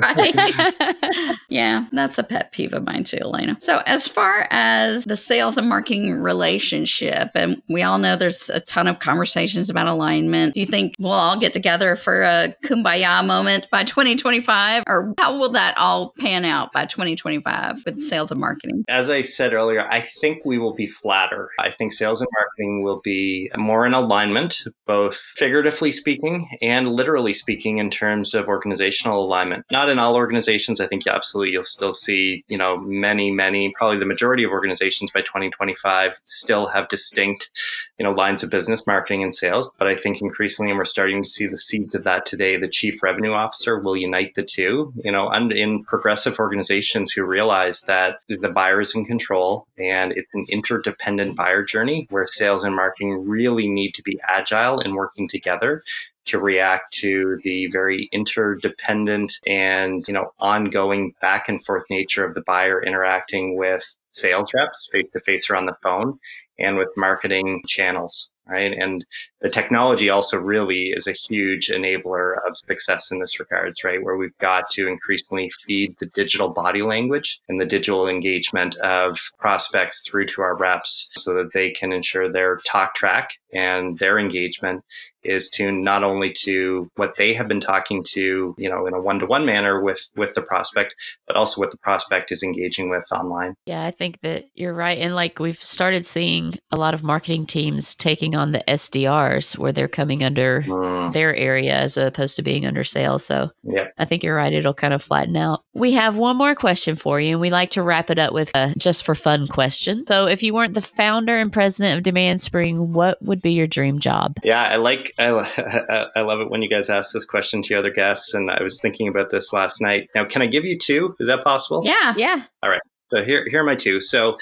right. 0.00 1.36
yeah, 1.48 1.86
that's 1.92 2.18
a 2.18 2.22
pet 2.22 2.52
peeve 2.52 2.72
of 2.72 2.84
mine 2.84 3.04
too, 3.04 3.18
Alanna. 3.18 3.60
So 3.60 3.82
as 3.86 4.08
far 4.08 4.48
as 4.50 5.04
the 5.04 5.16
sales 5.16 5.58
and 5.58 5.68
marketing 5.68 6.20
relationship, 6.22 7.30
and 7.34 7.60
we 7.68 7.82
all 7.82 7.98
know 7.98 8.16
there's 8.16 8.50
a 8.50 8.60
ton 8.60 8.86
of 8.86 8.98
conversations 8.98 9.68
about 9.70 9.86
alignment. 9.86 10.54
Do 10.54 10.60
you 10.60 10.66
think 10.66 10.94
we'll 10.98 11.12
all 11.12 11.38
get 11.38 11.52
together 11.52 11.96
for 11.96 12.22
a 12.22 12.54
kumbaya 12.64 13.26
moment 13.26 13.68
by 13.70 13.84
2025? 13.84 14.84
Or 14.86 15.14
how 15.18 15.38
will 15.38 15.50
that 15.50 15.76
all 15.76 16.14
pan 16.18 16.44
out 16.44 16.72
by 16.72 16.86
2025 16.86 17.82
with 17.84 18.00
sales 18.00 18.30
and 18.30 18.40
marketing? 18.40 18.84
As 18.88 19.10
I 19.10 19.22
said 19.22 19.52
earlier, 19.52 19.86
I 19.90 20.00
think 20.00 20.44
we 20.44 20.58
will 20.58 20.74
be 20.74 20.86
flatter. 20.86 21.50
I 21.58 21.70
think 21.70 21.92
sales 21.92 22.20
and 22.20 22.28
marketing 22.38 22.82
will 22.82 23.00
be 23.02 23.50
more 23.56 23.86
in 23.86 23.94
alignment, 23.94 24.62
both 24.86 25.22
figuratively 25.36 25.92
speaking 25.92 26.48
and 26.60 26.88
literally 26.88 27.34
speaking 27.34 27.78
in 27.78 27.90
terms 27.90 28.34
of 28.34 28.46
organizational 28.46 29.24
alignment. 29.24 29.64
Not 29.70 29.88
in 29.88 29.98
all 29.98 30.14
organizations. 30.14 30.80
I 30.80 30.86
think 30.86 31.06
absolutely 31.06 31.52
you'll 31.52 31.64
still 31.64 31.92
see, 31.92 32.44
you 32.48 32.58
know, 32.58 32.76
many, 32.78 33.30
many, 33.30 33.72
probably 33.76 33.98
the 33.98 34.06
majority 34.06 34.44
of 34.44 34.50
organizations 34.50 35.10
by 35.12 35.20
2025 35.22 36.20
still 36.24 36.66
have 36.68 36.88
distinct, 36.88 37.50
you 37.98 38.04
know, 38.04 38.12
lines 38.12 38.42
of 38.42 38.50
business, 38.50 38.86
marketing 38.86 39.22
and 39.22 39.34
sales. 39.34 39.70
But 39.78 39.88
I 39.88 39.94
think 39.94 40.20
increasingly, 40.20 40.70
and 40.70 40.78
we're 40.78 40.84
starting 40.84 41.22
to 41.22 41.28
see 41.28 41.46
the 41.46 41.58
seeds 41.58 41.94
of 41.94 42.04
that 42.04 42.26
today, 42.26 42.56
the 42.56 42.68
chief 42.68 43.02
revenue 43.02 43.32
officer 43.32 43.78
will 43.78 43.96
unite 43.96 44.34
the 44.34 44.42
two, 44.42 44.92
you 45.04 45.12
know, 45.12 45.28
and 45.28 45.52
in 45.52 45.84
progressive 45.84 46.38
organizations 46.38 47.12
who 47.12 47.24
realize 47.24 47.82
that 47.82 48.20
the 48.28 48.48
buyer 48.48 48.80
is 48.80 48.94
in 48.94 49.04
control 49.04 49.66
and 49.78 50.12
it's 50.12 50.34
an 50.34 50.46
interdependent 50.48 51.36
buyer 51.36 51.62
journey 51.62 52.06
where 52.10 52.26
sales 52.26 52.64
and 52.64 52.74
marketing 52.74 53.28
really 53.28 53.68
need 53.68 53.92
to 53.92 54.02
be 54.02 54.18
agile 54.28 54.80
and 54.80 54.94
working 54.94 55.19
together 55.28 55.82
to 56.26 56.38
react 56.38 56.92
to 56.94 57.38
the 57.42 57.66
very 57.68 58.08
interdependent 58.12 59.32
and 59.46 60.06
you 60.06 60.14
know 60.14 60.32
ongoing 60.38 61.14
back 61.20 61.48
and 61.48 61.64
forth 61.64 61.84
nature 61.90 62.24
of 62.24 62.34
the 62.34 62.42
buyer 62.42 62.82
interacting 62.82 63.56
with 63.56 63.94
sales 64.10 64.52
reps 64.54 64.88
face 64.92 65.10
to 65.12 65.20
face 65.20 65.48
or 65.50 65.56
on 65.56 65.66
the 65.66 65.76
phone 65.82 66.18
and 66.58 66.76
with 66.76 66.88
marketing 66.96 67.62
channels 67.66 68.30
right? 68.50 68.72
And 68.76 69.04
the 69.40 69.48
technology 69.48 70.10
also 70.10 70.38
really 70.38 70.90
is 70.90 71.06
a 71.06 71.12
huge 71.12 71.68
enabler 71.68 72.34
of 72.46 72.58
success 72.58 73.10
in 73.10 73.20
this 73.20 73.38
regards, 73.38 73.84
right? 73.84 74.02
Where 74.02 74.16
we've 74.16 74.36
got 74.38 74.68
to 74.70 74.88
increasingly 74.88 75.50
feed 75.66 75.96
the 76.00 76.06
digital 76.06 76.48
body 76.48 76.82
language 76.82 77.40
and 77.48 77.60
the 77.60 77.66
digital 77.66 78.08
engagement 78.08 78.76
of 78.78 79.18
prospects 79.38 80.02
through 80.06 80.26
to 80.26 80.42
our 80.42 80.56
reps 80.56 81.10
so 81.16 81.34
that 81.34 81.52
they 81.54 81.70
can 81.70 81.92
ensure 81.92 82.30
their 82.30 82.60
talk 82.66 82.94
track 82.94 83.30
and 83.52 83.98
their 83.98 84.18
engagement 84.18 84.84
is 85.22 85.50
tuned 85.50 85.84
not 85.84 86.04
only 86.04 86.32
to 86.44 86.90
what 86.96 87.14
they 87.16 87.32
have 87.34 87.48
been 87.48 87.60
talking 87.60 88.04
to, 88.10 88.54
you 88.56 88.68
know, 88.68 88.86
in 88.86 88.94
a 88.94 89.00
one-to-one 89.00 89.44
manner 89.44 89.80
with 89.80 90.00
with 90.16 90.34
the 90.34 90.42
prospect, 90.42 90.94
but 91.26 91.36
also 91.36 91.60
what 91.60 91.70
the 91.70 91.78
prospect 91.78 92.32
is 92.32 92.42
engaging 92.42 92.90
with 92.90 93.04
online. 93.12 93.54
Yeah, 93.66 93.84
I 93.84 93.90
think 93.90 94.20
that 94.22 94.44
you're 94.54 94.74
right. 94.74 94.98
And 94.98 95.14
like 95.14 95.38
we've 95.38 95.62
started 95.62 96.06
seeing 96.06 96.58
a 96.70 96.76
lot 96.76 96.94
of 96.94 97.02
marketing 97.02 97.46
teams 97.46 97.94
taking 97.94 98.34
on 98.34 98.52
the 98.52 98.64
SDRs 98.68 99.58
where 99.58 99.72
they're 99.72 99.88
coming 99.88 100.22
under 100.22 100.62
mm. 100.62 101.12
their 101.12 101.34
area 101.34 101.74
as 101.74 101.96
opposed 101.96 102.36
to 102.36 102.42
being 102.42 102.66
under 102.66 102.84
sales. 102.84 103.24
So 103.24 103.50
yeah. 103.62 103.88
I 103.98 104.04
think 104.04 104.22
you're 104.22 104.36
right. 104.36 104.52
It'll 104.52 104.74
kind 104.74 104.94
of 104.94 105.02
flatten 105.02 105.36
out. 105.36 105.62
We 105.74 105.92
have 105.92 106.16
one 106.16 106.36
more 106.36 106.54
question 106.54 106.96
for 106.96 107.20
you, 107.20 107.32
and 107.32 107.40
we 107.40 107.50
like 107.50 107.70
to 107.72 107.82
wrap 107.82 108.10
it 108.10 108.18
up 108.18 108.32
with 108.32 108.50
a 108.54 108.74
just 108.76 109.04
for 109.04 109.14
fun 109.14 109.46
question. 109.46 110.06
So 110.06 110.26
if 110.26 110.42
you 110.42 110.54
weren't 110.54 110.74
the 110.74 110.80
founder 110.80 111.36
and 111.36 111.52
president 111.52 111.98
of 111.98 112.02
Demand 112.02 112.40
Spring, 112.40 112.92
what 112.92 113.20
would 113.22 113.42
be 113.42 113.52
your 113.52 113.66
dream 113.66 113.98
job? 113.98 114.36
Yeah, 114.42 114.62
I 114.62 114.76
like 114.76 115.09
I, 115.18 116.06
I 116.16 116.20
love 116.20 116.40
it 116.40 116.50
when 116.50 116.62
you 116.62 116.68
guys 116.68 116.90
ask 116.90 117.12
this 117.12 117.24
question 117.24 117.62
to 117.62 117.68
your 117.70 117.80
other 117.80 117.90
guests. 117.90 118.34
And 118.34 118.50
I 118.50 118.62
was 118.62 118.80
thinking 118.80 119.08
about 119.08 119.30
this 119.30 119.52
last 119.52 119.80
night. 119.80 120.08
Now, 120.14 120.24
can 120.24 120.42
I 120.42 120.46
give 120.46 120.64
you 120.64 120.78
two? 120.78 121.14
Is 121.20 121.28
that 121.28 121.44
possible? 121.44 121.82
Yeah. 121.84 122.14
Yeah. 122.16 122.44
All 122.62 122.70
right. 122.70 122.80
So 123.10 123.24
here, 123.24 123.44
here 123.48 123.60
are 123.60 123.64
my 123.64 123.74
two. 123.74 124.00
So 124.00 124.38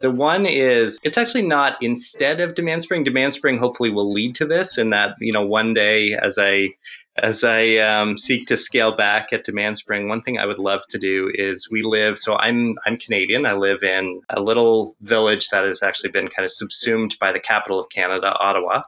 the 0.00 0.10
one 0.10 0.44
is 0.44 0.98
it's 1.04 1.18
actually 1.18 1.46
not 1.46 1.76
instead 1.80 2.40
of 2.40 2.56
Demand 2.56 2.82
Spring. 2.82 3.04
Demand 3.04 3.32
Spring 3.32 3.58
hopefully 3.58 3.90
will 3.90 4.12
lead 4.12 4.34
to 4.36 4.44
this, 4.44 4.76
and 4.76 4.92
that 4.92 5.14
you 5.20 5.32
know 5.32 5.46
one 5.46 5.72
day 5.72 6.14
as 6.20 6.36
I 6.36 6.70
as 7.22 7.42
I 7.44 7.76
um, 7.76 8.18
seek 8.18 8.46
to 8.46 8.56
scale 8.56 8.94
back 8.94 9.32
at 9.32 9.44
Demand 9.44 9.78
Spring, 9.78 10.08
one 10.08 10.22
thing 10.22 10.38
I 10.38 10.46
would 10.46 10.58
love 10.58 10.82
to 10.90 10.98
do 10.98 11.30
is 11.34 11.68
we 11.70 11.82
live. 11.82 12.18
So 12.18 12.36
I'm 12.38 12.76
I'm 12.86 12.96
Canadian. 12.96 13.46
I 13.46 13.54
live 13.54 13.82
in 13.82 14.20
a 14.30 14.40
little 14.40 14.96
village 15.00 15.48
that 15.50 15.64
has 15.64 15.82
actually 15.82 16.10
been 16.10 16.28
kind 16.28 16.44
of 16.44 16.52
subsumed 16.52 17.16
by 17.20 17.32
the 17.32 17.40
capital 17.40 17.78
of 17.78 17.88
Canada, 17.88 18.34
Ottawa, 18.38 18.82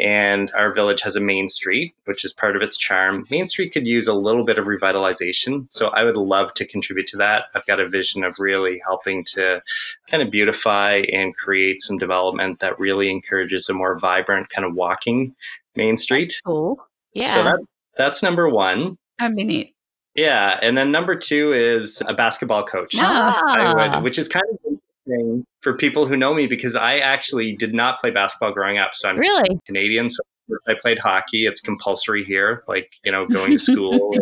And 0.00 0.50
our 0.52 0.72
village 0.72 1.02
has 1.02 1.14
a 1.14 1.20
main 1.20 1.48
street, 1.48 1.94
which 2.04 2.24
is 2.24 2.32
part 2.32 2.56
of 2.56 2.62
its 2.62 2.78
charm. 2.78 3.26
Main 3.30 3.46
Street 3.46 3.72
could 3.72 3.86
use 3.86 4.06
a 4.06 4.14
little 4.14 4.44
bit 4.44 4.58
of 4.58 4.64
revitalization. 4.64 5.66
So 5.70 5.88
I 5.88 6.04
would 6.04 6.16
love 6.16 6.54
to 6.54 6.66
contribute 6.66 7.06
to 7.08 7.18
that. 7.18 7.44
I've 7.54 7.66
got 7.66 7.80
a 7.80 7.88
vision 7.88 8.24
of 8.24 8.38
really 8.38 8.80
helping 8.84 9.24
to 9.34 9.62
kind 10.08 10.22
of 10.22 10.30
beautify 10.30 11.02
and 11.12 11.36
create 11.36 11.82
some 11.82 11.98
development 11.98 12.60
that 12.60 12.78
really 12.78 13.10
encourages 13.10 13.68
a 13.68 13.74
more 13.74 13.98
vibrant 13.98 14.48
kind 14.48 14.64
of 14.64 14.74
walking 14.74 15.34
Main 15.76 15.96
Street. 15.96 16.28
That's 16.28 16.40
cool. 16.40 16.78
Yeah. 17.12 17.34
So 17.34 17.42
that, 17.44 17.60
that's 17.98 18.22
number 18.22 18.48
one. 18.48 18.96
That'd 19.18 19.36
be 19.36 19.44
neat. 19.44 19.74
Yeah. 20.14 20.58
And 20.62 20.78
then 20.78 20.90
number 20.90 21.14
two 21.14 21.52
is 21.52 22.02
a 22.06 22.14
basketball 22.14 22.64
coach. 22.64 22.94
Ah. 22.98 23.40
I 23.46 23.96
would, 23.96 24.04
which 24.04 24.18
is 24.18 24.28
kind 24.28 24.44
of 24.50 24.79
interesting 25.06 25.44
for 25.62 25.76
people 25.76 26.06
who 26.06 26.16
know 26.16 26.34
me 26.34 26.46
because 26.46 26.76
I 26.76 26.98
actually 26.98 27.54
did 27.56 27.74
not 27.74 27.98
play 28.00 28.10
basketball 28.10 28.52
growing 28.52 28.78
up. 28.78 28.90
So 28.94 29.08
I'm 29.08 29.18
Really? 29.18 29.58
Canadian. 29.66 30.08
So 30.08 30.22
I 30.66 30.74
played 30.74 30.98
hockey. 30.98 31.46
It's 31.46 31.60
compulsory 31.60 32.24
here, 32.24 32.64
like, 32.68 32.92
you 33.04 33.12
know, 33.12 33.26
going 33.26 33.52
to 33.52 33.58
school 33.70 34.14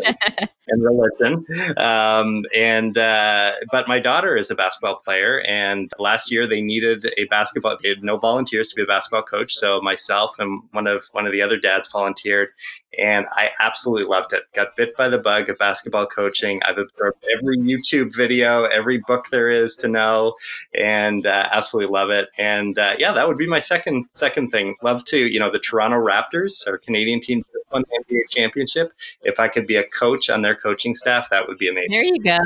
and 0.68 0.82
religion. 0.82 1.46
Um, 1.76 2.44
and, 2.56 2.96
uh, 2.96 3.52
but 3.70 3.88
my 3.88 3.98
daughter 3.98 4.36
is 4.36 4.50
a 4.50 4.54
basketball 4.54 4.96
player. 4.96 5.40
And 5.40 5.90
last 5.98 6.30
year 6.30 6.48
they 6.48 6.60
needed 6.60 7.10
a 7.16 7.24
basketball, 7.24 7.76
they 7.82 7.90
had 7.90 8.02
no 8.02 8.18
volunteers 8.18 8.70
to 8.70 8.76
be 8.76 8.82
a 8.82 8.86
basketball 8.86 9.22
coach. 9.22 9.54
So 9.54 9.80
myself 9.80 10.36
and 10.38 10.62
one 10.72 10.86
of, 10.86 11.04
one 11.12 11.26
of 11.26 11.32
the 11.32 11.42
other 11.42 11.58
dads 11.58 11.88
volunteered 11.90 12.48
and 12.96 13.26
I 13.32 13.50
absolutely 13.60 14.08
loved 14.08 14.32
it. 14.32 14.42
Got 14.54 14.76
bit 14.76 14.96
by 14.96 15.08
the 15.08 15.18
bug 15.18 15.48
of 15.48 15.58
basketball 15.58 16.06
coaching. 16.06 16.60
I've 16.64 16.78
absorbed 16.78 17.24
every 17.38 17.58
YouTube 17.58 18.14
video, 18.14 18.64
every 18.64 18.98
book 19.06 19.26
there 19.30 19.50
is 19.50 19.76
to 19.76 19.88
know, 19.88 20.34
and 20.74 21.26
uh, 21.26 21.48
absolutely 21.52 21.92
love 21.92 22.10
it. 22.10 22.28
And 22.38 22.78
uh, 22.78 22.94
yeah, 22.98 23.12
that 23.12 23.28
would 23.28 23.38
be 23.38 23.46
my 23.46 23.58
second 23.58 24.06
second 24.14 24.50
thing. 24.50 24.74
Love 24.82 25.04
to, 25.06 25.18
you 25.18 25.38
know, 25.38 25.50
the 25.50 25.58
Toronto 25.58 25.96
Raptors, 25.96 26.17
our 26.66 26.78
Canadian 26.78 27.20
team, 27.20 27.42
just 27.52 27.66
won 27.72 27.85
the 27.88 28.04
NBA 28.04 28.31
championship. 28.31 28.92
If 29.22 29.40
I 29.40 29.48
could 29.48 29.66
be 29.66 29.76
a 29.76 29.85
coach 29.85 30.31
on 30.31 30.42
their 30.42 30.54
coaching 30.54 30.94
staff, 30.94 31.28
that 31.31 31.46
would 31.46 31.59
be 31.59 31.68
amazing. 31.68 31.90
There 31.90 32.04
you 32.04 32.22
go. 32.22 32.38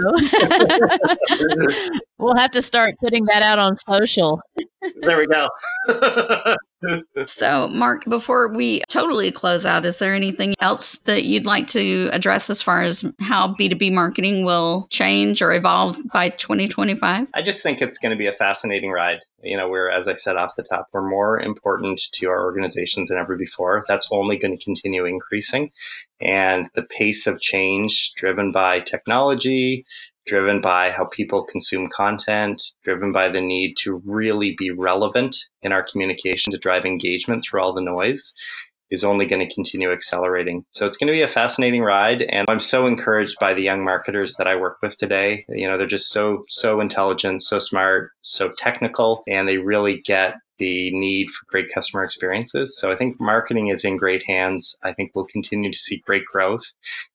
we'll 2.18 2.36
have 2.36 2.50
to 2.52 2.62
start 2.62 2.96
putting 3.00 3.24
that 3.26 3.42
out 3.42 3.58
on 3.58 3.76
social. 3.76 4.40
There 5.00 5.18
we 5.18 5.26
go. 5.26 5.48
So, 7.26 7.68
Mark, 7.68 8.04
before 8.06 8.48
we 8.48 8.82
totally 8.88 9.30
close 9.30 9.64
out, 9.64 9.84
is 9.84 10.00
there 10.00 10.14
anything 10.14 10.54
else 10.60 10.98
that 11.04 11.24
you'd 11.24 11.46
like 11.46 11.68
to 11.68 12.10
address 12.12 12.50
as 12.50 12.60
far 12.60 12.82
as 12.82 13.04
how 13.20 13.54
B2B 13.54 13.92
marketing 13.92 14.44
will 14.44 14.88
change 14.90 15.42
or 15.42 15.52
evolve 15.52 15.96
by 16.12 16.30
2025? 16.30 17.28
I 17.34 17.42
just 17.42 17.62
think 17.62 17.80
it's 17.80 17.98
going 17.98 18.10
to 18.10 18.16
be 18.16 18.26
a 18.26 18.32
fascinating 18.32 18.90
ride. 18.90 19.20
You 19.42 19.56
know, 19.56 19.68
we're, 19.68 19.90
as 19.90 20.08
I 20.08 20.14
said 20.14 20.36
off 20.36 20.56
the 20.56 20.64
top, 20.64 20.88
we're 20.92 21.08
more 21.08 21.38
important 21.38 22.00
to 22.14 22.26
our 22.26 22.44
organizations 22.44 23.10
than 23.10 23.18
ever 23.18 23.36
before. 23.36 23.84
That's 23.86 24.08
only 24.10 24.36
going 24.36 24.56
to 24.56 24.64
continue 24.64 25.04
increasing. 25.04 25.70
And 26.20 26.68
the 26.74 26.82
pace 26.82 27.26
of 27.26 27.40
change 27.40 28.12
driven 28.16 28.52
by 28.52 28.80
technology, 28.80 29.84
driven 30.26 30.60
by 30.60 30.90
how 30.90 31.06
people 31.06 31.44
consume 31.44 31.88
content, 31.88 32.62
driven 32.84 33.12
by 33.12 33.28
the 33.28 33.40
need 33.40 33.74
to 33.78 34.02
really 34.04 34.54
be 34.56 34.70
relevant 34.70 35.36
in 35.62 35.72
our 35.72 35.82
communication 35.82 36.52
to 36.52 36.58
drive 36.58 36.84
engagement 36.84 37.44
through 37.44 37.60
all 37.60 37.72
the 37.72 37.82
noise 37.82 38.34
is 38.92 39.02
only 39.02 39.24
going 39.24 39.46
to 39.46 39.54
continue 39.54 39.90
accelerating. 39.90 40.64
So 40.72 40.86
it's 40.86 40.98
going 40.98 41.06
to 41.06 41.14
be 41.14 41.22
a 41.22 41.28
fascinating 41.28 41.82
ride. 41.82 42.22
And 42.22 42.46
I'm 42.50 42.60
so 42.60 42.86
encouraged 42.86 43.36
by 43.40 43.54
the 43.54 43.62
young 43.62 43.82
marketers 43.82 44.34
that 44.36 44.46
I 44.46 44.54
work 44.54 44.76
with 44.82 44.98
today. 44.98 45.46
You 45.48 45.66
know, 45.66 45.78
they're 45.78 45.86
just 45.86 46.10
so, 46.10 46.44
so 46.48 46.78
intelligent, 46.78 47.42
so 47.42 47.58
smart, 47.58 48.10
so 48.20 48.52
technical, 48.58 49.24
and 49.26 49.48
they 49.48 49.56
really 49.56 50.02
get 50.02 50.34
the 50.58 50.90
need 50.92 51.30
for 51.30 51.46
great 51.46 51.72
customer 51.72 52.04
experiences. 52.04 52.78
So 52.78 52.90
I 52.90 52.96
think 52.96 53.20
marketing 53.20 53.68
is 53.68 53.84
in 53.84 53.96
great 53.96 54.22
hands. 54.26 54.76
I 54.82 54.92
think 54.92 55.12
we'll 55.14 55.26
continue 55.26 55.70
to 55.70 55.78
see 55.78 56.02
great 56.04 56.24
growth. 56.24 56.64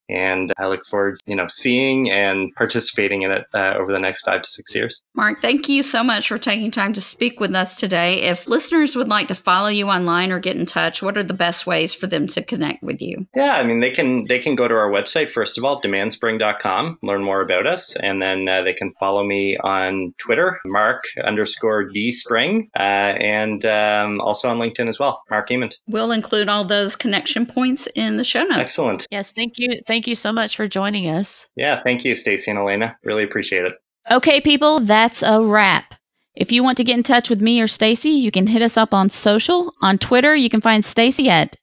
And 0.10 0.54
I 0.58 0.67
look 0.67 0.86
forward, 0.86 1.19
you 1.26 1.36
know, 1.36 1.47
seeing 1.47 2.10
and 2.10 2.54
participating 2.56 3.23
in 3.23 3.32
it 3.32 3.45
uh, 3.54 3.76
over 3.78 3.91
the 3.91 4.00
next 4.00 4.21
five 4.21 4.41
to 4.41 4.50
six 4.50 4.73
years. 4.73 5.02
Mark, 5.15 5.41
thank 5.41 5.67
you 5.67 5.84
so 5.84 6.02
much 6.02 6.30
for 6.30 6.38
taking 6.38 6.71
time 6.71 6.93
to 6.93 7.02
speak 7.02 7.41
with 7.41 7.54
us 7.54 7.76
today. 7.76 8.21
If 8.21 8.47
listeners 8.47 8.95
would 8.95 9.10
like 9.10 9.28
to 9.28 9.36
follow 9.36 9.67
you 9.67 9.89
online 9.89 10.32
or 10.32 10.39
get 10.39 10.56
in 10.56 10.65
touch, 10.65 11.02
what 11.02 11.17
are 11.17 11.23
the 11.23 11.34
best 11.34 11.67
ways 11.67 11.93
for 11.93 12.08
them 12.08 12.28
to 12.28 12.41
connect 12.41 12.84
with 12.84 13.02
you? 13.02 13.28
Yeah, 13.36 13.56
I 13.56 13.63
mean, 13.63 13.82
they 13.82 13.91
can 13.91 14.26
they 14.28 14.39
can 14.39 14.56
go 14.56 14.67
to 14.67 14.73
our 14.73 14.89
website 14.89 15.30
first 15.30 15.58
of 15.58 15.65
all, 15.65 15.82
demandspring.com, 15.82 17.00
learn 17.04 17.23
more 17.23 17.41
about 17.41 17.67
us, 17.67 17.95
and 17.97 18.21
then 18.21 18.47
uh, 18.47 18.63
they 18.63 18.73
can 18.73 18.93
follow 18.93 19.26
me 19.26 19.58
on 19.58 20.13
Twitter, 20.17 20.60
Mark 20.65 21.04
underscore 21.23 21.84
D 21.84 22.12
Spring, 22.12 22.69
uh, 22.80 22.84
and 23.28 23.66
um, 23.66 24.22
also 24.22 24.50
on 24.50 24.58
LinkedIn 24.58 24.88
as 24.88 25.00
well, 25.00 25.22
Mark 25.30 25.52
Emond. 25.52 25.78
We'll 25.88 26.12
include 26.12 26.48
all 26.48 26.63
those 26.63 26.96
connection 26.96 27.46
points 27.46 27.88
in 27.96 28.18
the 28.18 28.24
show 28.24 28.44
notes. 28.44 28.60
Excellent. 28.60 29.06
Yes, 29.12 29.32
thank 29.32 29.54
you. 29.58 29.82
Thank 29.86 30.08
you 30.08 30.16
so 30.16 30.32
much 30.32 30.56
for 30.56 30.68
joining 30.68 31.08
us. 31.10 31.48
Yeah, 31.56 31.82
thank 31.84 32.06
you, 32.06 32.16
Stacy 32.16 32.52
and 32.52 32.60
Alanna. 32.60 32.96
Really 33.04 33.24
appreciate 33.24 33.66
it. 33.66 33.74
Okay, 34.10 34.40
people, 34.40 34.80
that's 34.80 35.22
a 35.22 35.44
wrap. 35.44 35.94
If 36.36 36.52
you 36.52 36.63
want 36.63 36.78
to 36.78 36.84
get 36.84 36.98
in 36.98 37.04
touch 37.04 37.30
with 37.30 37.42
me 37.42 37.60
or 37.60 37.68
Stacy, 37.68 38.12
you 38.12 38.32
can 38.32 38.48
hit 38.48 38.62
us 38.62 38.78
up 38.78 38.94
on 38.94 39.10
social. 39.10 39.74
On 39.82 39.98
Twitter, 39.98 40.36
you 40.36 40.50
can 40.50 40.62
find 40.62 40.86
Stacy 40.86 41.30
at 41.30 41.56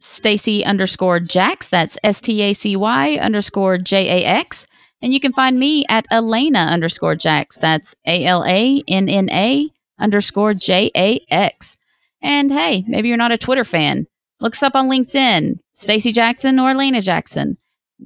Stacy 0.00 0.64
underscore 0.64 1.20
Jax. 1.20 1.68
That's 1.68 1.98
S 2.02 2.20
T 2.20 2.42
A 2.42 2.54
C 2.54 2.74
Y 2.74 3.16
underscore 3.16 3.78
J 3.78 4.22
A 4.22 4.24
X. 4.24 4.66
And 5.00 5.12
you 5.12 5.20
can 5.20 5.32
find 5.32 5.58
me 5.58 5.84
at 5.88 6.06
Alanna 6.10 6.68
underscore 6.68 7.14
Jax. 7.14 7.58
That's 7.58 7.94
A 8.06 8.24
L 8.24 8.42
A 8.44 8.82
N 8.88 9.08
N 9.08 9.28
A 9.30 9.68
underscore 10.02 10.54
J 10.54 10.90
A 10.96 11.24
X. 11.30 11.78
And 12.20 12.52
hey, 12.52 12.84
maybe 12.86 13.08
you're 13.08 13.16
not 13.16 13.32
a 13.32 13.38
Twitter 13.38 13.64
fan. 13.64 14.06
Look 14.40 14.54
us 14.54 14.62
up 14.62 14.74
on 14.74 14.88
LinkedIn, 14.88 15.58
Stacy 15.72 16.12
Jackson 16.12 16.58
or 16.58 16.72
Alanna 16.72 17.02
Jackson. 17.02 17.56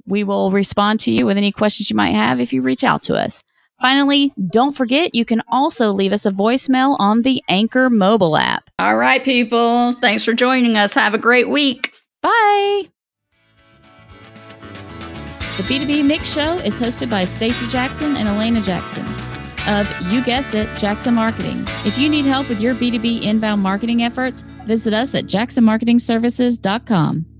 We 0.07 0.23
will 0.23 0.51
respond 0.51 1.01
to 1.01 1.13
you 1.13 1.27
with 1.27 1.37
any 1.37 1.51
questions 1.51 1.89
you 1.91 1.97
might 1.97 2.15
have 2.15 2.41
if 2.41 2.53
you 2.53 2.61
reach 2.63 2.85
out 2.85 3.03
to 3.05 3.15
us. 3.15 3.43
Finally, 3.81 4.33
don't 4.51 4.73
forget 4.73 5.15
you 5.15 5.25
can 5.25 5.43
also 5.49 5.93
leave 5.93 6.13
us 6.13 6.25
a 6.25 6.31
voicemail 6.31 6.97
on 6.99 7.23
the 7.23 7.43
Anchor 7.49 7.91
mobile 7.91 8.37
app. 8.37 8.71
All 8.79 8.97
right, 8.97 9.23
people. 9.23 9.93
Thanks 9.95 10.25
for 10.25 10.33
joining 10.33 10.77
us. 10.77 10.95
Have 10.95 11.15
a 11.15 11.19
great 11.19 11.49
week. 11.49 11.93
Bye. 12.23 12.85
The 15.57 15.63
B2B 15.63 16.05
Mix 16.05 16.31
Show 16.33 16.59
is 16.59 16.79
hosted 16.79 17.09
by 17.09 17.25
Stacy 17.25 17.67
Jackson 17.69 18.17
and 18.17 18.29
Alanna 18.29 18.63
Jackson 18.63 19.05
of, 19.67 20.13
you 20.13 20.25
guessed 20.25 20.55
it, 20.55 20.69
Jackson 20.79 21.15
Marketing. 21.15 21.65
If 21.85 21.99
you 21.99 22.09
need 22.09 22.25
help 22.25 22.49
with 22.49 22.61
your 22.61 22.75
B2B 22.75 23.23
inbound 23.23 23.63
marketing 23.63 24.03
efforts, 24.03 24.41
visit 24.65 24.95
us 24.95 25.15
at 25.15 25.27
jacksonmarketingservices.com. 25.27 27.36